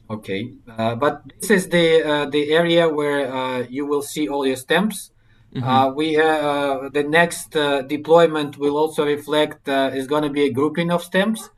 [0.09, 4.45] Okay, uh, but this is the uh, the area where uh, you will see all
[4.45, 5.11] your stamps.
[5.55, 5.63] Mhm.
[5.63, 10.43] Uh, we uh, the next uh, deployment will also reflect uh, is going to be
[10.43, 11.49] a grouping of stamps.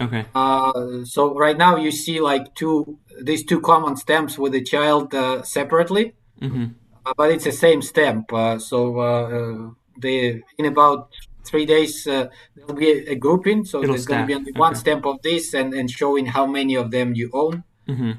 [0.00, 0.24] Okay.
[0.34, 5.14] Uh, so right now you see like two these two common stamps with the child
[5.14, 6.66] uh, separately, hmm
[7.04, 8.32] uh, but it's the same stamp.
[8.32, 11.10] Uh, so they in about
[11.44, 13.64] three days uh, there'll be a, a grouping.
[13.64, 14.80] So It'll there's going to be only one okay.
[14.80, 17.64] stamp of this and, and showing how many of them you own.
[17.86, 18.12] hmm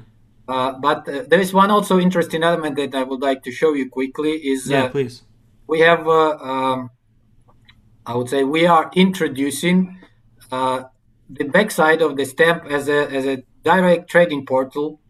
[0.52, 3.70] Uh, but uh, there is one also interesting element that I would like to show
[3.80, 4.84] you quickly is Yeah.
[4.84, 5.16] uh, Please.
[5.72, 6.78] we have uh, um,
[8.10, 9.76] I would say we are introducing
[10.56, 10.78] uh,
[11.38, 13.36] the backside of the stamp as a as a
[13.70, 15.00] direct trading portal,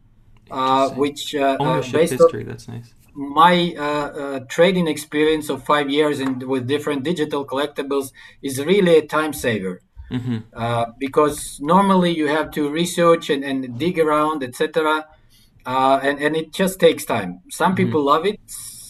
[0.50, 2.44] uh, which Ownership based on history.
[2.50, 2.88] That's nice.
[3.14, 8.07] my uh, uh, trading experience of five years and with different digital collectibles
[8.48, 9.74] is really a time saver.
[10.16, 11.38] hmm Uh, because
[11.72, 14.61] normally you have to research and, and dig around, etc.
[15.64, 17.40] Uh, and, and it just takes time.
[17.51, 18.40] Some people love it.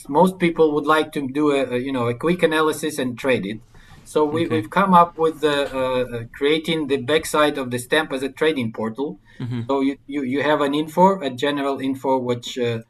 [0.08, 3.46] Most people would like to do a, a you know a quick analysis and trade
[3.46, 3.58] it.
[4.04, 4.56] So we, Okay.
[4.56, 8.72] we've come up with uh, uh, creating the backside of the stamp as a trading
[8.72, 9.18] portal.
[9.38, 12.80] hmm So you, you, you have an info, a general info, which uh,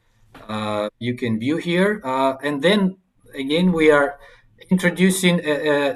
[0.49, 2.01] uh, you can view here.
[2.03, 2.97] Uh, and then
[3.35, 4.19] again, we are
[4.71, 5.41] introducing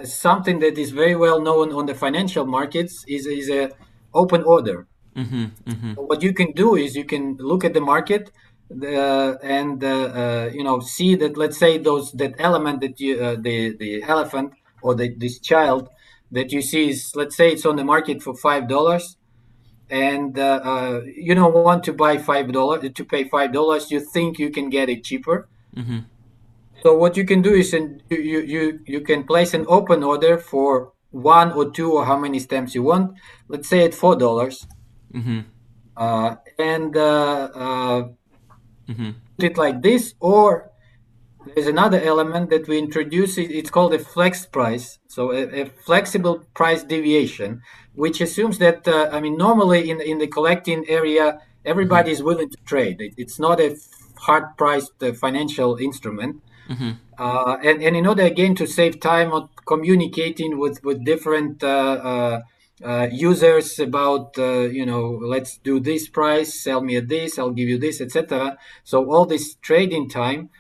[0.04, 3.70] something that is very well known on the financial markets is, is a
[4.12, 4.86] open order.
[5.16, 8.30] Hmm hmm What you can do is you can look at the market
[8.68, 9.88] the, and uh,
[10.22, 14.02] uh, you know see that let's say those that element that you uh, the the
[14.02, 14.52] elephant
[14.82, 15.88] or the, this child
[16.30, 19.16] that you see is let's say it's on the market for five dollars
[19.88, 24.38] and uh, you don't want to buy five dollars to pay five dollars you think
[24.38, 25.48] you can get it cheaper.
[25.74, 26.00] Hmm
[26.82, 30.02] so what you can do is and you, you you you can place an open
[30.02, 33.12] order for one or two or how many stamps you want.
[33.48, 34.66] Let's say at four dollars
[35.12, 35.40] hmm
[35.96, 38.08] uh, and uh, uh,
[38.86, 40.70] hmm put it like this, or
[41.54, 43.38] there's another element that we introduce.
[43.38, 47.62] It's called a flex price, so a, a flexible price deviation,
[47.94, 52.48] which assumes that uh, I mean normally in in the collecting area everybody is willing
[52.50, 53.00] to trade.
[53.00, 53.76] It, it's not a
[54.18, 56.42] hard priced uh, financial instrument.
[56.68, 56.90] Mm-hmm.
[57.18, 62.40] Uh, and, and in order again to save time on communicating with with different uh,
[62.82, 67.50] uh, uh users about you know let's do this price, sell me at this, I'll
[67.50, 68.58] give you this, etc.
[68.84, 70.50] So all this trading time,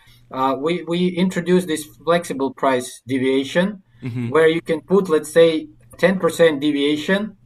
[0.58, 4.30] we we introduce this flexible price deviation mm-hmm.
[4.30, 7.36] where you can put let's say ten percent deviation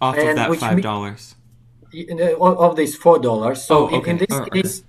[0.00, 1.34] off of that five dollars
[2.40, 3.62] of this four dollars.
[3.62, 4.10] So oh, okay.
[4.10, 4.84] in, in, this oh, case,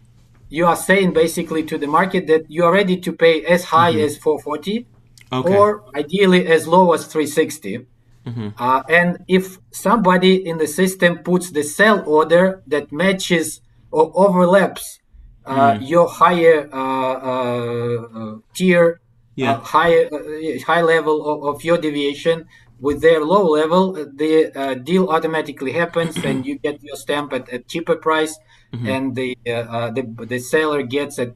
[0.50, 3.94] you are saying basically to the market that you are ready to pay as high
[3.94, 4.06] mm-hmm.
[4.06, 4.88] as 440,
[5.32, 5.56] okay.
[5.56, 7.86] or ideally as low as 360.
[8.26, 8.50] Mm-hmm.
[8.58, 15.00] Uh, and if somebody in the system puts the sell order that matches or overlaps
[15.46, 15.88] uh, mm.
[15.88, 19.02] your higher uh, uh tier,
[19.36, 19.54] yeah.
[19.54, 22.46] Uh, high uh, high level of, of your deviation,
[22.84, 27.52] with their low level, the uh, deal automatically happens, and you get your stamp at
[27.52, 28.38] a cheaper price,
[28.74, 28.88] mm-hmm.
[28.88, 31.34] and the, uh, uh, the the seller gets at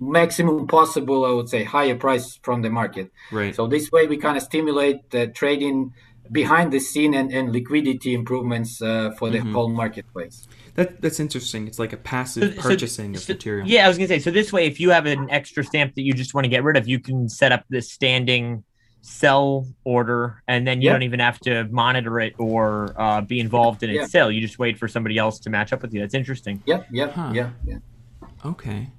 [0.00, 3.10] maximum possible, I would say, higher price from the market.
[3.32, 3.52] Right.
[3.54, 5.94] So this way, we kind of stimulate the trading
[6.30, 9.52] behind the scene and, and liquidity improvements uh, for the mm-hmm.
[9.52, 10.46] whole marketplace.
[10.74, 11.66] That that's interesting.
[11.66, 13.68] It's like a passive so, purchasing so, of material.
[13.68, 14.18] Yeah, I was gonna say.
[14.18, 16.62] So this way, if you have an extra stamp that you just want to get
[16.62, 18.64] rid of, you can set up this standing
[19.00, 20.94] sell order and then you yep.
[20.94, 24.08] don't even have to monitor it or uh, be involved in its yep.
[24.08, 26.86] sale you just wait for somebody else to match up with you that's interesting yep
[26.90, 27.30] yep huh.
[27.32, 27.78] yeah yeah
[28.44, 28.90] okay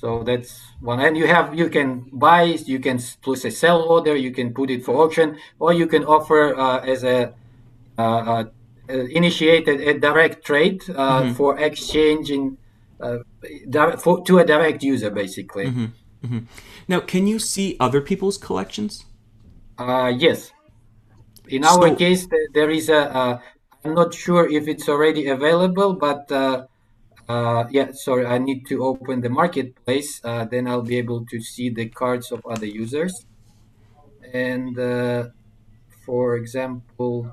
[0.00, 4.14] so that's one and you have you can buy you can place a sell order
[4.16, 7.34] you can put it for auction or you can offer uh, as a
[7.98, 8.44] uh, uh,
[8.88, 11.32] initiate a, a, direct trade uh, mm-hmm.
[11.32, 12.56] for exchanging
[13.00, 13.18] uh,
[13.98, 15.86] for, to a direct user basically mm-hmm.
[16.24, 16.38] Mm-hmm.
[16.88, 19.04] Now, can you see other people's collections?
[19.78, 20.52] Uh, yes.
[21.48, 23.14] In our so, case, there is a.
[23.14, 23.40] Uh,
[23.84, 26.30] I'm not sure if it's already available, but
[27.28, 30.20] uh, uh, yeah, sorry, I need to open the marketplace.
[30.24, 33.26] Uh, then I'll be able to see the cards of other users.
[34.32, 35.28] And uh,
[36.04, 37.32] for example,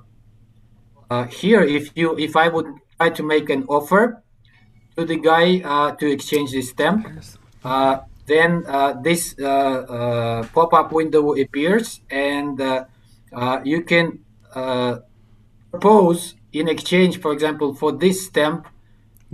[1.10, 4.24] uh, here, if you if I would try to make an offer
[4.98, 7.08] to the guy uh, to exchange this stamp,
[7.64, 12.60] uh, then uh, this uh, uh, pop-up window appears and
[13.64, 14.20] you can
[15.72, 18.68] propose in exchange, for example, for this stamp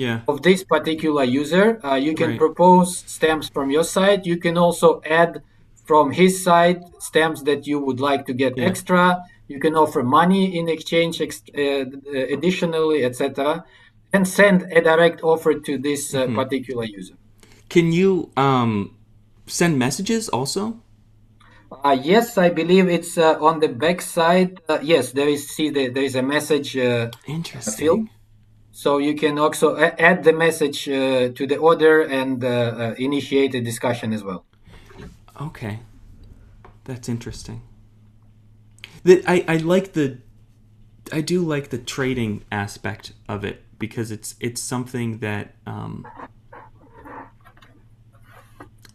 [0.02, 0.22] yeah.
[0.28, 1.66] of this particular user.
[1.86, 2.40] Uh, you can right.
[2.46, 4.26] propose stamps from your side.
[4.26, 5.42] You can also add
[5.86, 8.70] from his side stamps that you would like to get yeah.
[8.72, 9.04] extra.
[9.48, 11.86] You can offer money in exchange ex- uh,
[12.36, 13.66] additionally, etc.,
[14.14, 16.36] and send a direct offer to this uh, mm-hmm.
[16.36, 17.16] particular user.
[17.70, 18.98] Can you um,
[19.48, 20.82] send messages also?
[21.72, 24.60] Uh, yes, I believe it's uh, on the back side.
[24.68, 25.50] Uh, yes, there is.
[25.56, 27.78] See, the, there is a message uh, Interesting.
[27.78, 28.08] field,
[28.71, 33.62] so you can also add the message uh, to the order and uh, initiate a
[33.62, 34.45] discussion as well.
[35.39, 35.79] Okay,
[36.86, 37.62] that's interesting.
[39.03, 40.19] The, I I like the,
[41.12, 46.07] I do like the trading aspect of it because it's it's something that um,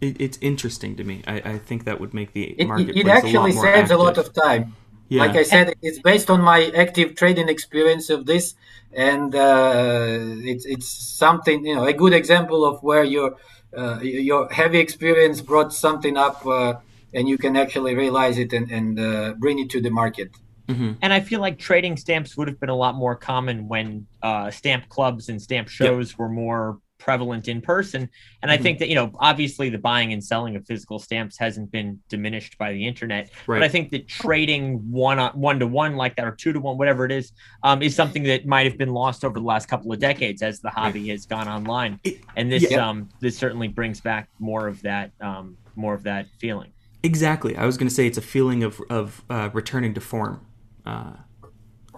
[0.01, 1.23] it, it's interesting to me.
[1.27, 3.99] I, I think that would make the marketplace it, it actually a saves active.
[3.99, 4.75] a lot of time.
[5.09, 5.23] Yeah.
[5.25, 8.55] Like I said, it's based on my active trading experience of this,
[8.93, 13.37] and uh, it's it's something you know a good example of where your
[13.77, 16.75] uh, your heavy experience brought something up, uh,
[17.15, 20.31] and you can actually realize it and, and uh, bring it to the market.
[20.69, 20.95] Mm-hmm.
[21.01, 24.51] And I feel like trading stamps would have been a lot more common when uh,
[24.51, 26.19] stamp clubs and stamp shows yep.
[26.19, 28.03] were more prevalent in person.
[28.03, 28.51] And mm-hmm.
[28.51, 32.01] I think that, you know, obviously the buying and selling of physical stamps hasn't been
[32.09, 33.31] diminished by the internet.
[33.47, 33.61] Right.
[33.61, 36.59] But I think that trading one on one to one like that or two to
[36.59, 37.31] one, whatever it is,
[37.63, 40.59] um, is something that might have been lost over the last couple of decades as
[40.59, 42.01] the hobby has gone online.
[42.35, 42.89] And this yeah.
[42.89, 46.73] um this certainly brings back more of that um more of that feeling.
[47.05, 47.57] Exactly.
[47.57, 50.45] I was going to say it's a feeling of of uh, returning to form.
[50.85, 51.13] Uh,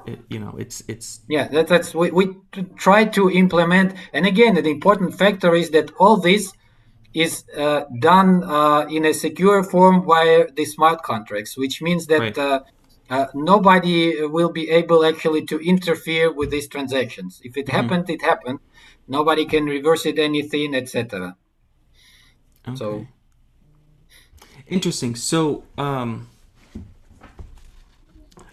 [0.08, 2.24] it, you know it's it's yeah that, that's we, we
[2.76, 6.52] try to implement and again the important factor is that all this
[7.14, 12.20] is uh, done uh, in a secure form via the smart contracts which means that
[12.20, 12.38] right.
[12.38, 12.60] uh,
[13.10, 17.76] uh nobody will be able actually to interfere with these transactions if it mm-hmm.
[17.76, 18.58] happened it happened
[19.06, 21.36] nobody can reverse it anything etc
[22.66, 22.76] okay.
[22.76, 23.06] so
[24.68, 26.28] interesting so um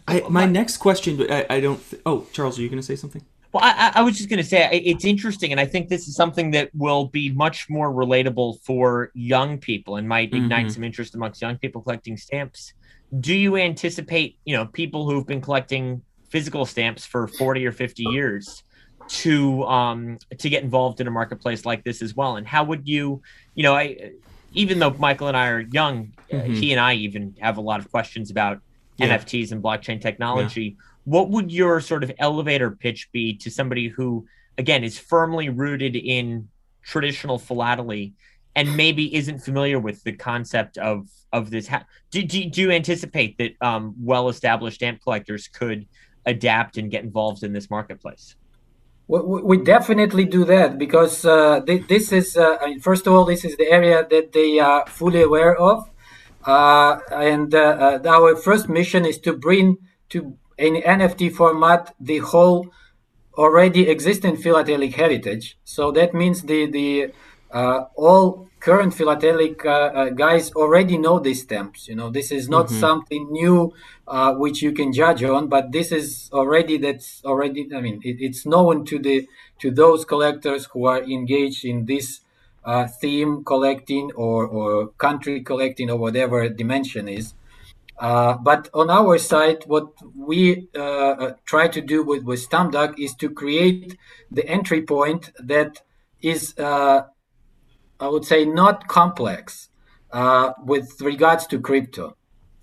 [0.08, 1.82] I, my next question, I, I don't.
[1.89, 3.24] Th- oh, Charles, are you going to say something?
[3.51, 6.16] Well, I, I was just going to say it's interesting, and I think this is
[6.16, 10.70] something that will be much more relatable for young people and might ignite mm-hmm.
[10.74, 12.74] some interest amongst young people collecting stamps.
[13.20, 18.03] Do you anticipate, you know, people who've been collecting physical stamps for 40 or 50
[18.03, 18.64] years
[19.08, 22.36] to um to get involved in a marketplace like this as well?
[22.36, 23.22] And how would you,
[23.53, 24.12] you know, I
[24.51, 26.53] even though Michael and I are young, mm-hmm.
[26.53, 28.60] he and I even have a lot of questions about
[28.98, 29.18] yeah.
[29.18, 30.76] NFTs and blockchain technology.
[30.78, 34.28] Yeah what would your sort of elevator pitch be to somebody who,
[34.58, 36.50] again, is firmly rooted in
[36.84, 38.14] traditional philately
[38.56, 41.70] and maybe isn't familiar with the concept of of this?
[42.12, 45.88] Do, do, do you anticipate that um, well established stamp collectors could
[46.26, 48.36] adapt and get involved in this marketplace?
[49.08, 53.70] We definitely do that because uh, this is, uh, first of all, this is the
[53.70, 55.88] area that they are fully aware of.
[56.46, 59.78] Uh, and uh, uh, our first mission is to bring
[60.10, 62.68] to in NFT format the whole
[63.38, 65.58] already existing philatelic heritage.
[65.64, 67.12] So that means the the
[67.52, 71.88] uh, all current philatelic uh, uh, guys already know these stamps.
[71.88, 72.80] You know, this is not mm-hmm.
[72.80, 73.74] something new
[74.08, 77.70] uh, which you can judge on, but this is already that's already.
[77.76, 79.28] I mean, it, it's known to the
[79.60, 82.22] to those collectors who are engaged in this.
[82.66, 87.36] Uh, theme collecting or, or country collecting or whatever dimension is
[87.97, 92.99] uh, but on our side, what we uh, uh, try to do with, with StampDuck
[92.99, 93.97] is to create
[94.32, 95.82] the entry point that
[96.22, 97.03] is, uh,
[97.99, 99.70] I would say, not complex
[100.11, 102.18] uh, with regards to crypto.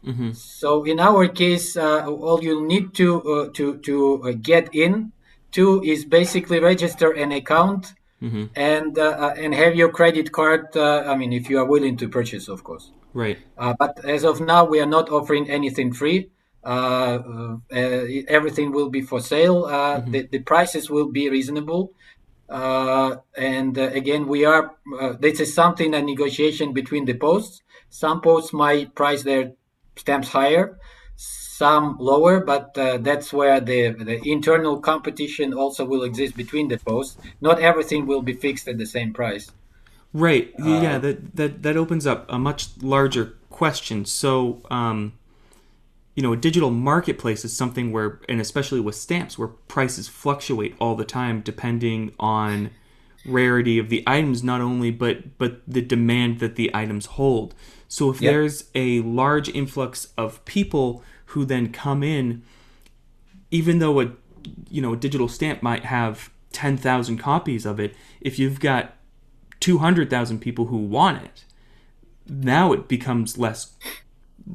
[0.05, 0.33] Mm-hmm.
[0.33, 5.13] So in our case, all you need to to to get in
[5.53, 8.45] to is basically register an account mm-hmm.
[8.55, 10.77] and and have your credit card.
[10.77, 12.93] I mean, if you are willing to purchase, of course.
[13.15, 13.39] Right.
[13.59, 16.31] Uh, but as of now, we are not offering anything free.
[16.65, 19.65] Uh, uh, everything will be for sale.
[19.65, 20.11] Uh, mm-hmm.
[20.13, 21.93] The, the prices will be reasonable.
[22.49, 24.75] Uh, and uh, again, we are.
[25.19, 27.63] this is something a negotiation between the posts.
[27.91, 29.53] Some posts might price their
[29.97, 30.79] stamps higher,
[31.53, 37.19] some lower, but that's where the the internal competition also will exist between the posts.
[37.41, 39.51] Not everything will be fixed at the same price.
[40.15, 40.53] Right.
[40.61, 40.99] Uh, yeah.
[40.99, 44.05] That that that opens up a much larger question.
[44.05, 45.13] So, um,
[46.15, 50.75] you know, a digital marketplace is something where, and especially with stamps, where prices fluctuate
[50.81, 52.71] all the time depending on
[53.25, 57.55] rarity of the items, not only but but the demand that the items hold.
[57.89, 58.33] So, if yep.
[58.33, 61.03] there's a large influx of people
[61.33, 62.43] who then come in,
[63.51, 64.13] even though a
[64.71, 68.95] you know a digital stamp might have ten thousand copies of it, if you've got
[69.63, 71.45] 200,000 people who want it.
[72.29, 73.77] Now it becomes less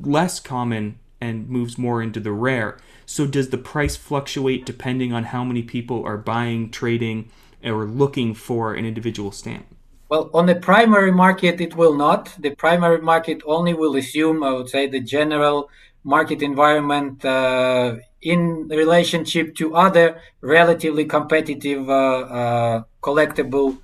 [0.02, 2.78] less common and moves more into the rare.
[3.06, 7.32] So does the price fluctuate depending on how many people are buying, trading,
[7.64, 9.66] or looking for an individual stamp?
[10.10, 12.36] Well, on the primary market, it will not.
[12.38, 15.70] The primary market only will assume, I would say, the general
[16.08, 23.78] market environment uh, in relationship to other relatively competitive uh, uh, collectible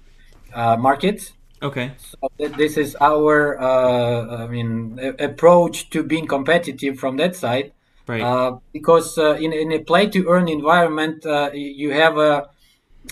[0.53, 1.33] uh, markets.
[1.61, 1.91] Okay.
[1.97, 7.35] So th- this is our, uh, I mean, a- approach to being competitive from that
[7.35, 7.73] side.
[8.07, 8.21] Right.
[8.21, 12.49] Uh, because uh, in in a play to earn environment, uh, you have a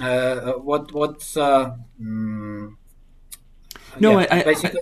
[0.02, 2.76] uh, what what's mm,
[4.00, 4.82] no, yeah, I, basically.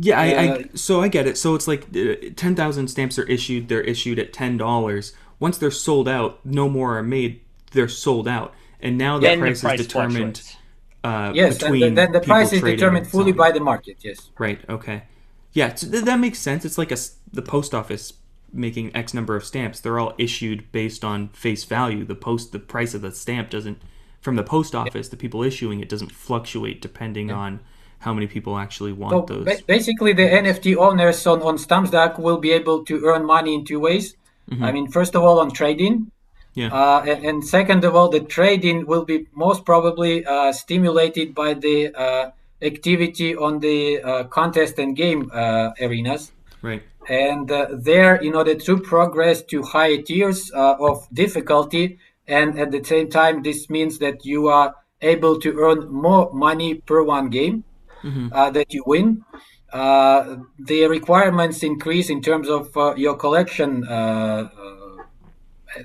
[0.00, 1.36] I, yeah, I, I, so I get it.
[1.36, 1.90] So it's like
[2.36, 3.68] ten thousand stamps are issued.
[3.68, 5.12] They're issued at ten dollars.
[5.38, 7.40] Once they're sold out, no more are made.
[7.72, 10.56] They're sold out, and now the price, the price is determined.
[11.02, 13.98] Uh, yes, between the, the price is determined fully by the market.
[14.00, 14.30] Yes.
[14.38, 14.60] Right.
[14.68, 15.04] Okay.
[15.52, 16.64] Yeah, So that makes sense.
[16.64, 16.96] It's like a
[17.32, 18.12] the post office
[18.52, 19.80] making X number of stamps.
[19.80, 22.04] They're all issued based on face value.
[22.04, 23.82] The post the price of the stamp doesn't
[24.20, 25.08] from the post office.
[25.08, 25.10] Yeah.
[25.10, 27.36] The people issuing it doesn't fluctuate depending yeah.
[27.36, 27.60] on
[28.00, 29.62] how many people actually want so those.
[29.62, 33.80] Basically, the NFT owners on on StampDuck will be able to earn money in two
[33.80, 34.16] ways.
[34.50, 34.64] Mm-hmm.
[34.64, 36.10] I mean, first of all, on trading
[36.54, 36.68] yeah.
[36.72, 41.54] Uh, and, and, second of all, the trading will be most probably uh, stimulated by
[41.54, 42.30] the uh,
[42.60, 46.32] activity on the uh, contest and game uh, arenas.
[46.60, 46.82] Right.
[47.08, 52.84] And uh, there, in order to progress to higher tiers of difficulty, and at the
[52.84, 57.64] same time, this means that you are able to earn more money per one game
[58.02, 58.28] mm-hmm.
[58.52, 59.24] that you win.
[59.72, 63.84] the requirements increase in terms of your collection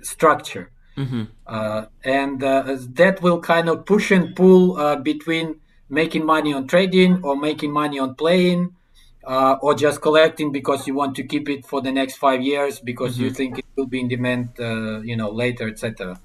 [0.01, 0.71] structure.
[0.97, 1.23] Mm-hmm.
[1.45, 5.59] Uh, and uh, that will kind of push and pull uh, between
[5.89, 8.73] making money on trading or making money on playing.
[9.25, 12.79] uh, or just collecting because you want to keep it for the next five years
[12.79, 13.23] because Mm-hmm.
[13.23, 16.19] you think it will be in demand, uh, you know, later, etc.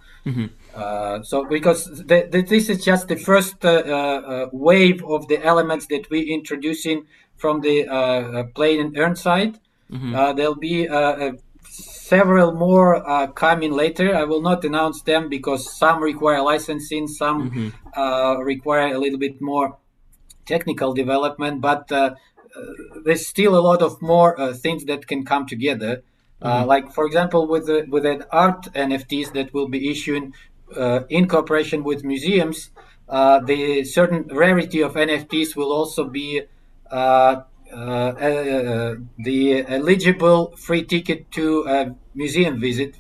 [0.75, 1.21] Mm-hmm.
[1.21, 5.45] Uh, so because the, the, this is just the first uh, uh, wave of the
[5.45, 7.07] elements that we introducing
[7.37, 9.59] from the uh, uh, plane and earn side.
[9.91, 10.15] Mm-hmm.
[10.15, 11.33] Uh, there'll be uh, uh,
[11.69, 14.15] several more uh, coming later.
[14.15, 17.69] I will not announce them because some require licensing, some Mm-hmm.
[18.01, 19.79] uh, require a little bit more
[20.47, 22.15] technical development, but uh,
[22.57, 22.61] uh,
[23.05, 26.03] there's still a lot of more uh, things that can come together.
[26.43, 30.50] Uh, like for example, with the, with an art NFTs that will be issuing uh,
[31.09, 32.71] in cooperation with museums,
[33.09, 36.43] uh, the certain rarity of NFTs will also be
[36.91, 37.43] uh,
[37.73, 42.97] uh, uh, the eligible free ticket to a museum visit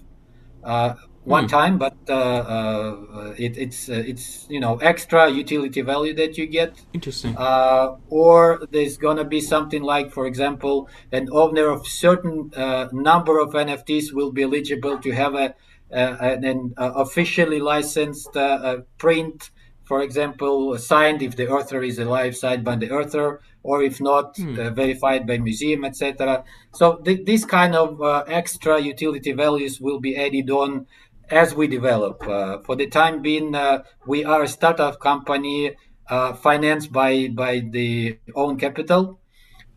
[0.64, 0.95] uh,
[1.25, 6.39] one time, but uh, uh, it, it's uh, it's you know extra utility value that
[6.39, 6.81] you get.
[6.93, 7.37] Interesting.
[7.37, 13.39] Uh, or there's gonna be something like, for example, an owner of certain uh, number
[13.39, 15.55] of NFTs will be eligible to have a
[15.91, 19.51] an, an uh, officially licensed uh, uh, print,
[19.84, 24.38] for example, signed if the author is alive, signed by the author, or if not,
[24.57, 26.45] uh, verified by museum, etc.
[26.72, 30.86] So th- these kind of uh, extra utility values will be added on
[31.30, 32.26] as we develop.
[32.26, 35.76] Uh, for the time being, uh, we are a startup company
[36.09, 39.20] uh, financed by by the own capital.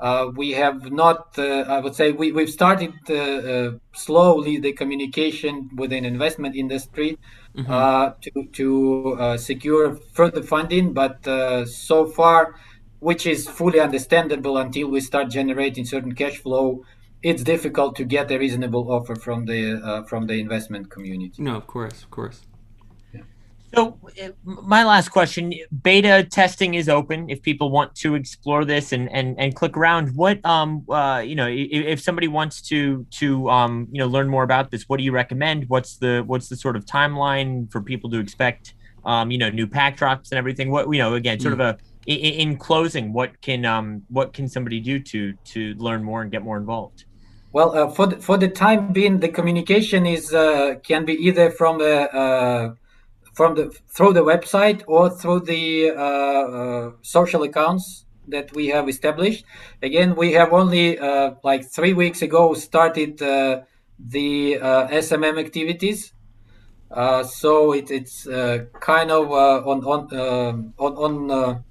[0.04, 4.74] Uh, we have not, uh, I would say, we, we've started uh, uh, slowly the
[4.74, 7.18] communication with an investment industry
[7.70, 12.56] uh, to, to uh, secure further funding, but uh, so far,
[13.00, 16.84] which is fully understandable until we start generating certain cash flow,
[17.22, 21.42] it's difficult to get a reasonable offer from the uh, from the investment community.
[21.42, 22.42] No, of course, of course.
[23.76, 27.30] So, uh, my last question: beta testing is open.
[27.30, 31.36] If people want to explore this and and, and click around, what um uh you
[31.36, 34.98] know if, if somebody wants to to um you know learn more about this, what
[34.98, 35.70] do you recommend?
[35.70, 38.76] What's the what's the sort of timeline for people to expect?
[39.06, 40.70] Um, you know, new pack drops and everything.
[40.70, 44.48] What you know, again, sort of a in, in closing, what can um what can
[44.48, 47.06] somebody do to to learn more and get more involved?
[47.54, 51.52] Well, uh, for the, for the time being, the communication is uh, can be either
[51.52, 52.74] from the uh,
[53.34, 58.88] from the through the website or through the uh, uh, social accounts that we have
[58.88, 59.44] established.
[59.82, 63.62] Again, we have only uh, like three weeks ago started uh,
[64.00, 66.14] the uh, SMM activities.
[66.90, 68.26] Uh, so it, it's
[68.80, 71.64] kind of on on on on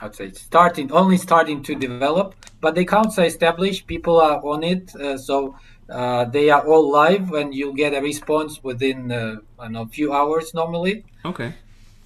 [0.00, 3.86] I'd say starting only starting to develop, but the accounts are established.
[3.86, 4.90] People are on it,
[5.20, 5.54] so
[5.88, 9.82] uh, they are all live, and you'll get a response within uh, I don't know
[9.82, 11.04] a few hours normally.
[11.24, 11.54] Okay.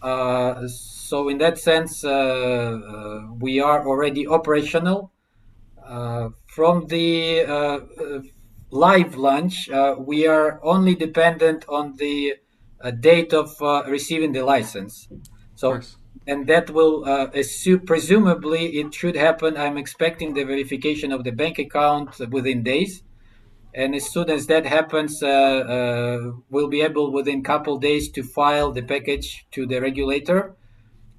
[0.02, 5.10] Uh, so in that sense, uh, uh, we are already operational.
[5.84, 8.20] Uh, from the uh, uh,
[8.70, 12.34] live launch, uh, we are only dependent on the
[12.80, 15.08] uh, date of uh, receiving the license.
[15.54, 15.80] So
[16.26, 19.56] and that will uh, assu- presumably it should happen.
[19.56, 23.02] I'm expecting the verification of the bank account within days,
[23.76, 28.22] and as soon as that happens, uh, uh, we'll be able within couple days to
[28.22, 30.56] file the package to the regulator,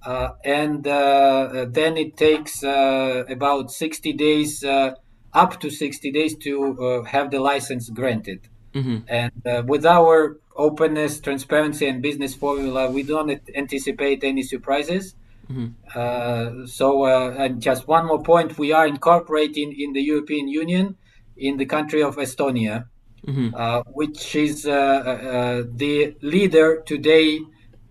[0.03, 4.95] uh, and uh, then it takes uh, about 60 days, uh,
[5.33, 8.49] up to 60 days to uh, have the license granted.
[8.73, 8.97] Mm-hmm.
[9.07, 15.15] And uh, with our openness, transparency, and business formula, we don't anticipate any surprises.
[15.49, 15.73] Mhm.
[15.95, 20.97] Uh, so, uh, and just one more point: we are incorporating in the European Union,
[21.37, 22.85] in the country of Estonia,
[23.25, 23.53] Mhm.
[23.53, 27.39] uh, which is uh, uh, the leader today,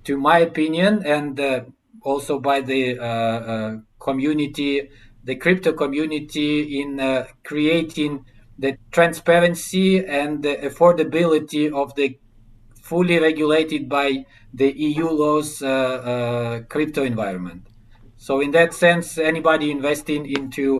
[0.05, 1.61] to my opinion, and uh,
[2.03, 4.89] also by the uh, uh, community,
[5.25, 8.25] the crypto community, in uh, creating
[8.59, 12.19] the transparency and the affordability of the
[12.83, 14.25] fully regulated by
[14.55, 17.67] the EU laws uh, uh, crypto environment.
[18.17, 20.79] So in that sense, anybody investing into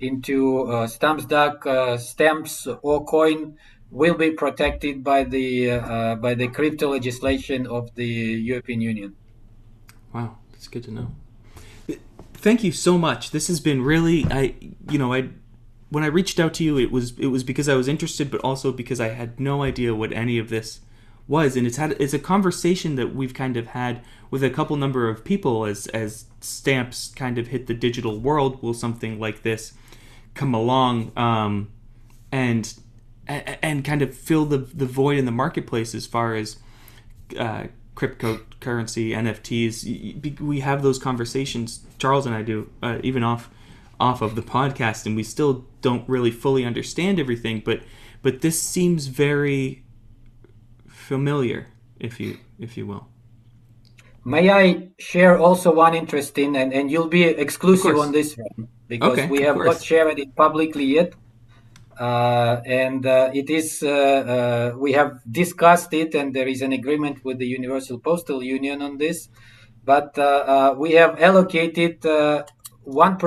[0.00, 3.56] into uh, StampDuck, uh, stamps or coin
[3.90, 9.16] will be protected by the uh, by the crypto legislation of the European Union.
[10.12, 11.10] Wow, that's good to know.
[12.34, 13.32] Thank you so much.
[13.32, 14.54] This has been really I
[14.90, 15.30] you know, I
[15.90, 18.40] when I reached out to you it was it was because I was interested but
[18.42, 20.80] also because I had no idea what any of this
[21.26, 24.76] was and it's had it's a conversation that we've kind of had with a couple
[24.76, 29.42] number of people as as stamps kind of hit the digital world will something like
[29.42, 29.72] this
[30.38, 31.68] come along um
[32.32, 32.74] and
[33.28, 36.56] and, kind of fill the the void in the marketplace as far as
[37.38, 37.64] uh,
[37.94, 40.40] cryptocurrency, NFTs.
[40.40, 41.80] We have those conversations.
[41.98, 43.50] Charles and I do, uh, even off
[44.00, 47.60] off of the podcast, and we still don't really fully understand everything.
[47.64, 47.82] But
[48.22, 49.84] but this seems very
[50.86, 51.66] familiar,
[52.00, 53.08] if you if you will.
[54.24, 59.18] May I share also one interesting, and, and you'll be exclusive on this one because
[59.18, 61.14] okay, we have not shared it publicly yet.
[61.98, 66.72] Uh, and uh, it is uh, uh, we have discussed it, and there is an
[66.72, 69.28] agreement with the Universal Postal Union on this.
[69.84, 72.04] But uh, uh, we have allocated
[72.84, 73.18] one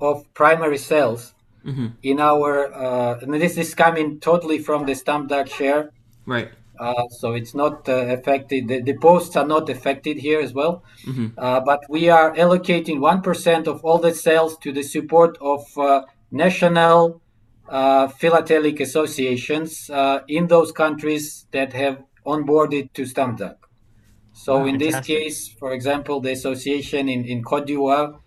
[0.00, 1.34] of primary sales
[1.66, 1.88] mm-hmm.
[2.02, 3.18] in our.
[3.20, 5.90] and this is coming totally from the StampDuck share.
[6.24, 6.50] Right.
[6.78, 8.68] Uh, so it's not uh, affected.
[8.68, 10.84] The, the, posts are not affected here as well.
[11.04, 11.28] Mm-hmm.
[11.36, 15.64] Uh, but we are allocating 1% of all the sales to the support of
[16.30, 17.20] national
[17.68, 23.56] uh, philatelic associations uh, in those countries that have onboarded to StampDuck.
[24.32, 28.20] So in this case, for example, the association in, in Cote d'Ivoire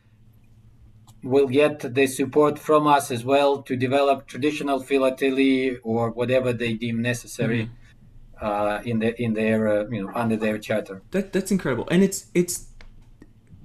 [1.23, 6.73] will get the support from us as well to develop traditional philately or whatever they
[6.73, 7.63] deem necessary.
[7.63, 7.73] Mm-hmm.
[8.41, 11.03] Uh, in the in their uh, you know under their charter.
[11.11, 12.69] That that's incredible, and it's it's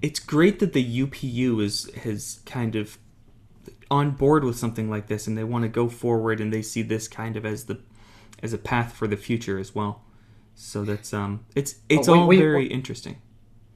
[0.03, 2.99] it's great that the UPU is has kind of
[3.91, 6.83] on board with something like this and they want to go forward and they see
[6.83, 7.79] this kind of as the
[8.43, 10.03] as a path for the future as well.
[10.55, 13.17] So that's um it's it's we, all we, very interesting.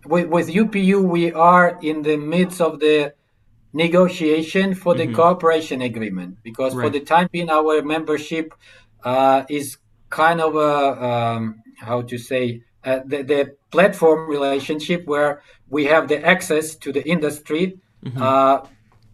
[0.04, 3.14] With, with UPU we are in the midst of the
[3.72, 5.14] negotiation for the mm-hmm.
[5.14, 6.84] cooperation agreement because right.
[6.84, 8.52] for the time being our membership
[9.04, 9.78] uh, is
[10.10, 16.08] kind of a um, how to say uh, the, the platform relationship where we have
[16.08, 18.22] the access to the industry mm-hmm.
[18.22, 18.66] uh,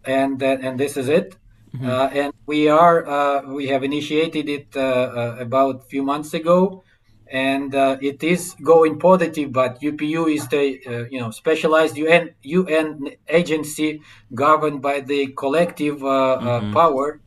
[0.05, 1.35] and uh, and this is it.
[1.75, 1.89] Mm-hmm.
[1.89, 6.83] Uh, and we are uh, we have initiated it about a few months ago,
[7.29, 9.51] and it is going positive.
[9.51, 14.01] But UPU is the you know specialized UN UN agency
[14.33, 16.73] governed by the collective mm-hmm.
[16.73, 17.19] power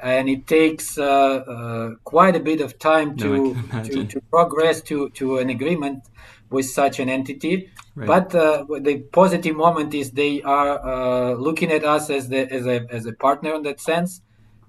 [0.00, 4.80] and it takes uh, uh, quite a bit of time to, no, to, to progress
[4.82, 6.04] to, to an agreement
[6.50, 7.70] with such an entity.
[7.94, 8.06] Right.
[8.06, 12.66] But uh, the positive moment is they are uh, looking at us as the as
[12.66, 14.20] a as a partner in that sense,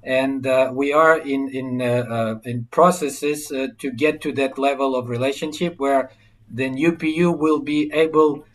[0.01, 4.95] and uh, we are in in uh, in processes uh, to get to that level
[4.95, 6.09] of relationship where
[6.49, 8.45] the UPU will be able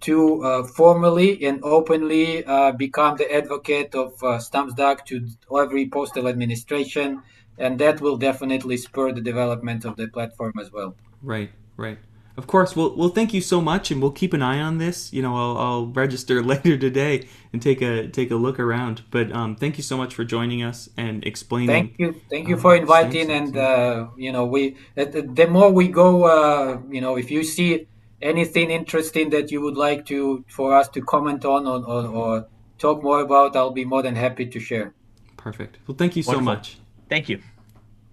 [0.00, 2.42] to formally and openly
[2.76, 7.22] become the advocate of uh, StampDuck to every postal administration,
[7.58, 10.94] and that will definitely spur the development of the platform as well.
[11.22, 11.98] Right, right
[12.40, 15.12] of course, we'll we'll thank you so much, and we'll keep an eye on this.
[15.12, 19.02] You know, I'll, I'll register later today and take a take a look around.
[19.10, 21.68] But um, thank you so much for joining us and explaining.
[21.68, 23.30] Thank you, thank you um, for inviting.
[23.30, 27.44] And uh, you know, we uh, the more we go, uh, you know, if you
[27.44, 27.86] see
[28.22, 32.46] anything interesting that you would like to for us to comment on or, or, or
[32.78, 34.94] talk more about, I'll be more than happy to share.
[35.36, 35.78] Perfect.
[35.86, 36.78] Well, thank you so much.
[37.08, 37.40] Thank you.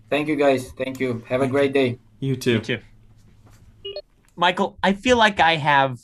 [0.09, 0.71] Thank you, guys.
[0.71, 1.23] Thank you.
[1.27, 1.99] Have a great day.
[2.19, 2.53] You too.
[2.53, 2.79] You too.
[4.35, 5.99] Michael, I feel like I have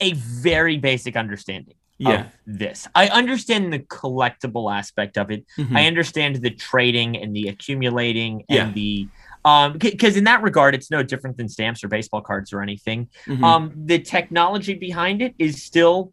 [0.00, 2.20] a very basic understanding yeah.
[2.20, 2.88] of this.
[2.94, 5.44] I understand the collectible aspect of it.
[5.58, 5.76] Mm-hmm.
[5.76, 8.72] I understand the trading and the accumulating and yeah.
[8.72, 9.08] the
[9.44, 13.08] um because in that regard it's no different than stamps or baseball cards or anything.
[13.26, 13.44] Mm-hmm.
[13.44, 16.12] Um the technology behind it is still